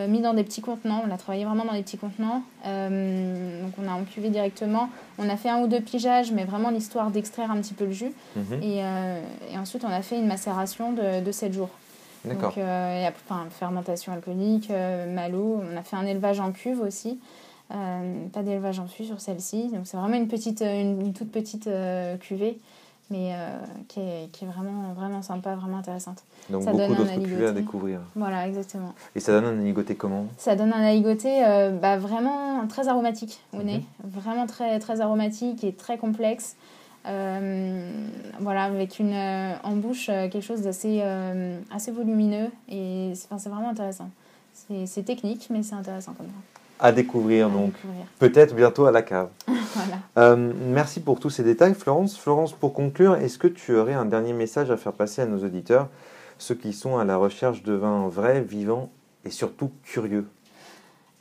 mis 0.09 0.21
dans 0.21 0.35
des 0.35 0.45
petits 0.45 0.63
contenants. 0.63 1.03
On 1.07 1.11
a 1.13 1.17
travaillé 1.17 1.45
vraiment 1.45 1.65
dans 1.65 1.73
des 1.73 1.83
petits 1.83 1.99
contenants. 1.99 2.43
donc 2.65 3.73
on 3.79 3.89
a 3.89 3.93
encuvé 3.93 4.31
directement. 4.31 4.89
On 5.19 5.29
a 5.29 5.37
fait 5.37 5.49
un 5.49 5.61
ou 5.61 5.67
deux 5.67 5.81
pigeages, 5.81 6.33
mais 6.33 6.45
vraiment 6.45 6.71
l'histoire 6.71 7.11
d'extraire 7.11 7.51
un 7.51 7.61
petit 7.61 7.75
peu 7.75 7.87
le 7.87 7.93
jus. 7.93 8.13
Mhm. 8.37 8.63
Et, 8.63 8.79
et, 9.53 9.59
ensuite 9.59 9.85
on 9.85 9.93
a 9.93 10.03
fait 10.03 10.19
une 10.19 10.27
macération 10.27 10.93
de, 10.93 11.25
de 11.25 11.33
7 11.33 11.53
jours. 11.53 11.71
Donc, 12.27 12.59
euh, 12.59 13.09
enfin, 13.09 13.47
fermentation 13.51 14.13
alcoolique, 14.13 14.71
euh, 14.71 15.13
malo. 15.13 15.63
On 15.73 15.77
a 15.77 15.83
fait 15.83 15.97
un 15.97 16.07
élevage 16.07 16.41
en 16.41 16.53
cuve 16.53 16.81
aussi. 16.81 17.19
Euh, 17.73 18.27
pas 18.33 18.43
d'élevage 18.43 18.79
en 18.79 18.87
fût 18.87 19.05
sur 19.05 19.21
celle-ci. 19.21 19.69
Donc, 19.69 19.83
c'est 19.87 19.97
vraiment 19.97 20.17
une, 20.17 20.29
petite, 20.29 20.61
une, 20.61 21.13
toute 21.13 21.33
petite 21.33 21.69
cuvée, 22.21 22.59
mais 23.11 23.33
qui, 23.89 24.01
est, 24.01 24.31
qui, 24.31 24.45
est, 24.45 24.49
vraiment, 24.49 24.93
vraiment 24.95 25.23
sympa, 25.23 25.55
vraiment 25.57 25.79
intéressante. 25.79 26.23
Donc, 26.49 26.63
ça 26.63 26.71
beaucoup 26.71 26.95
d'autres 26.95 27.21
cuvées 27.21 27.47
à 27.47 27.53
découvrir. 27.53 28.01
Voilà, 28.15 28.47
exactement. 28.47 28.95
Et 29.17 29.21
ça 29.21 29.33
donne 29.33 29.47
un 29.47 29.61
aligoté 29.61 29.97
comment? 29.97 30.27
Ça 30.37 30.55
donne 30.55 30.73
un 30.73 30.83
aligoté 30.83 31.43
bah, 31.83 31.97
vraiment 31.97 32.65
très 32.69 32.87
aromatique 32.89 33.41
au 33.53 33.63
nez. 33.63 33.83
Mhm. 34.05 34.11
Vraiment 34.11 34.47
très, 34.47 34.79
très 34.79 35.01
aromatique 35.01 35.65
et 35.65 35.73
très 35.73 35.99
complexe. 35.99 36.57
Euh, 37.07 37.91
voilà, 38.41 38.65
avec 38.65 38.99
une, 38.99 39.13
euh, 39.13 39.55
en 39.63 39.77
bouche 39.77 40.09
euh, 40.09 40.29
quelque 40.29 40.43
chose 40.43 40.63
d'assez 40.63 41.03
assez 41.71 41.93
volumineux 41.93 42.51
et 42.69 43.13
c'est 43.15 43.49
vraiment 43.49 43.71
intéressant. 43.71 44.11
C'est 44.87 45.05
technique, 45.05 45.49
mais 45.51 45.63
c'est 45.63 45.75
intéressant 45.75 46.15
comme 46.15 46.27
ça. 46.27 46.33
À 46.79 46.93
découvrir 46.93 47.49
donc, 47.49 47.73
peut-être 48.19 48.55
bientôt 48.55 48.87
à 48.87 48.91
la 48.91 49.03
cave. 49.03 49.29
voilà. 50.17 50.37
merci 50.37 51.01
pour 51.01 51.21
tous 51.21 51.31
ces 51.31 51.43
détails, 51.43 51.75
Florence. 51.75 52.19
Florence, 52.19 52.53
pour 52.53 52.75
conclure, 52.75 53.17
est-ce 53.17 53.39
que 53.39 53.49
tu 53.49 53.75
aurais 53.75 53.95
un 53.95 54.05
dernier 54.05 54.33
message 54.33 54.71
à 54.71 54.77
faire 54.77 54.93
passer 54.93 55.23
à 55.23 55.27
nos 55.27 55.43
auditeurs, 55.45 55.89
ceux 56.39 56.55
qui 56.55 56.73
sont 56.73 56.99
à 56.99 57.05
la 57.05 57.17
recherche 57.17 57.63
de 57.63 57.73
vins 57.75 58.09
vrais, 58.09 58.41
vivants 58.41 58.91
et 59.25 59.31
surtout 59.31 59.71
curieux? 59.85 60.27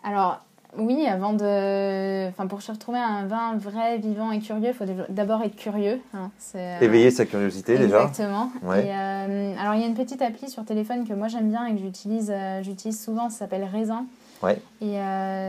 Alors, 0.03 0.44
oui, 0.77 1.05
avant 1.07 1.33
de. 1.33 2.27
Enfin, 2.29 2.47
pour 2.47 2.61
se 2.61 2.71
retrouver 2.71 2.99
un 2.99 3.25
vin 3.25 3.55
vrai, 3.57 3.97
vivant 3.97 4.31
et 4.31 4.39
curieux, 4.39 4.69
il 4.69 4.73
faut 4.73 4.85
d'abord 5.09 5.41
être 5.43 5.55
curieux. 5.55 5.99
Hein. 6.13 6.31
Euh, 6.55 6.79
Éveiller 6.79 7.11
sa 7.11 7.25
curiosité 7.25 7.77
déjà. 7.77 8.03
Exactement. 8.03 8.51
Euh, 8.65 9.55
alors, 9.59 9.75
il 9.75 9.81
y 9.81 9.83
a 9.83 9.87
une 9.87 9.95
petite 9.95 10.21
appli 10.21 10.49
sur 10.49 10.65
téléphone 10.65 11.07
que 11.07 11.13
moi 11.13 11.27
j'aime 11.27 11.49
bien 11.49 11.65
et 11.65 11.73
que 11.73 11.79
j'utilise 11.79 12.31
euh, 12.33 12.61
j'utilise 12.63 13.01
souvent, 13.01 13.29
ça 13.29 13.39
s'appelle 13.39 13.63
Raisin. 13.63 14.05
Ouais. 14.43 14.61
Et 14.81 14.97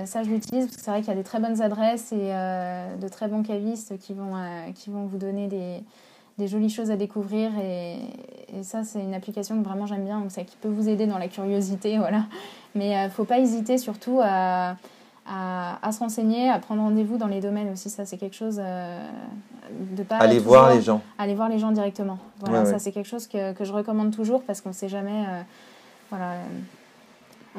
ça, 0.06 0.22
je 0.22 0.30
l'utilise 0.30 0.66
parce 0.66 0.76
que 0.76 0.82
c'est 0.82 0.90
vrai 0.90 1.00
qu'il 1.00 1.08
y 1.08 1.12
a 1.12 1.16
des 1.16 1.24
très 1.24 1.40
bonnes 1.40 1.60
adresses 1.60 2.12
et 2.12 2.30
de 2.30 3.08
très 3.08 3.28
bons 3.28 3.42
cavistes 3.42 3.98
qui 3.98 4.14
vont, 4.14 4.32
qui 4.74 4.88
vont 4.90 5.04
vous 5.04 5.18
donner 5.18 5.48
des, 5.48 5.82
des 6.38 6.48
jolies 6.48 6.70
choses 6.70 6.90
à 6.90 6.96
découvrir. 6.96 7.50
Et, 7.62 7.96
et 8.56 8.62
ça, 8.62 8.84
c'est 8.84 9.00
une 9.00 9.12
application 9.12 9.60
que 9.60 9.68
vraiment 9.68 9.86
j'aime 9.86 10.04
bien, 10.04 10.20
donc 10.20 10.30
ça 10.30 10.44
qui 10.44 10.56
peut 10.56 10.68
vous 10.68 10.88
aider 10.88 11.06
dans 11.06 11.18
la 11.18 11.28
curiosité. 11.28 11.98
Voilà. 12.06 12.24
Mais 12.74 12.92
il 12.92 13.04
ne 13.04 13.10
faut 13.10 13.24
pas 13.24 13.38
hésiter 13.38 13.76
surtout 13.76 14.20
à 14.22 14.76
à, 15.28 15.92
se 15.92 15.98
renseigner, 15.98 16.48
à 16.48 16.58
prendre 16.58 16.82
rendez-vous 16.82 17.18
dans 17.18 17.26
les 17.26 17.40
domaines 17.40 17.72
aussi. 17.72 17.90
Ça, 17.90 18.04
c'est 18.04 18.16
quelque 18.16 18.36
chose 18.36 18.60
euh, 18.62 19.08
de 19.96 20.02
pas. 20.02 20.16
Aller 20.16 20.38
voir 20.38 20.74
les 20.74 20.82
gens. 20.82 21.02
Aller 21.18 21.34
voir 21.34 21.48
les 21.48 21.58
gens 21.58 21.72
directement. 21.72 22.18
Voilà, 22.40 22.64
ça, 22.64 22.78
c'est 22.78 22.92
quelque 22.92 23.08
chose 23.08 23.26
que, 23.26 23.52
que, 23.52 23.64
je 23.64 23.72
recommande 23.72 24.14
toujours 24.14 24.42
parce 24.42 24.60
qu'on 24.60 24.70
ne 24.70 24.74
sait 24.74 24.88
jamais. 24.88 25.24
Euh, 25.28 25.42
voilà. 26.10 26.34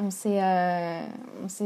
On 0.00 0.10
sait, 0.10 0.40
euh, 0.40 1.00
on 1.44 1.48
sait, 1.48 1.64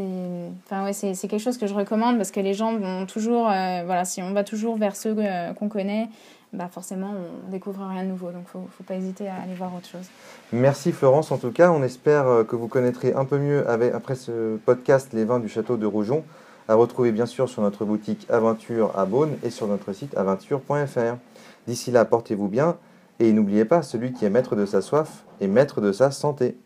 enfin 0.64 0.84
ouais, 0.84 0.94
c'est 0.94 1.14
quelque 1.28 1.38
chose 1.38 1.58
que 1.58 1.66
je 1.66 1.74
recommande 1.74 2.16
parce 2.16 2.30
que 2.30 2.40
les 2.40 2.54
gens 2.54 2.74
vont 2.74 3.04
toujours, 3.04 3.44
voilà, 3.44 4.06
si 4.06 4.22
on 4.22 4.32
va 4.32 4.42
toujours 4.42 4.78
vers 4.78 4.96
ceux 4.96 5.14
qu'on 5.58 5.68
connaît, 5.68 6.08
bah, 6.52 6.68
forcément, 6.70 7.14
on 7.46 7.50
découvre 7.50 7.86
rien 7.86 8.04
de 8.04 8.08
nouveau. 8.08 8.30
Donc, 8.30 8.44
il 8.54 8.60
ne 8.60 8.66
faut 8.66 8.84
pas 8.84 8.94
hésiter 8.94 9.26
à 9.28 9.36
aller 9.36 9.54
voir 9.54 9.74
autre 9.74 9.88
chose. 9.88 10.06
Merci 10.52 10.92
Florence, 10.92 11.32
en 11.32 11.38
tout 11.38 11.50
cas. 11.50 11.70
On 11.70 11.82
espère 11.82 12.26
euh, 12.26 12.44
que 12.44 12.56
vous 12.56 12.68
connaîtrez 12.68 13.14
un 13.14 13.24
peu 13.24 13.38
mieux 13.38 13.66
après 13.68 14.16
ce 14.16 14.56
podcast 14.58 15.12
les 15.14 15.24
vins 15.24 15.40
du 15.40 15.48
château 15.48 15.76
de 15.76 15.86
Rougon. 15.86 16.24
À 16.68 16.74
retrouver 16.74 17.10
bien 17.10 17.26
sûr 17.26 17.48
sur 17.48 17.62
notre 17.62 17.84
boutique 17.84 18.26
Aventure 18.30 18.96
à 18.96 19.06
Beaune 19.06 19.36
et 19.42 19.50
sur 19.50 19.66
notre 19.66 19.92
site 19.92 20.16
aventure.fr. 20.16 21.16
D'ici 21.66 21.90
là, 21.90 22.04
portez-vous 22.04 22.48
bien 22.48 22.76
et 23.18 23.32
n'oubliez 23.32 23.64
pas, 23.64 23.82
celui 23.82 24.12
qui 24.12 24.24
est 24.24 24.30
maître 24.30 24.56
de 24.56 24.66
sa 24.66 24.82
soif 24.82 25.24
est 25.40 25.46
maître 25.46 25.80
de 25.80 25.92
sa 25.92 26.10
santé. 26.10 26.56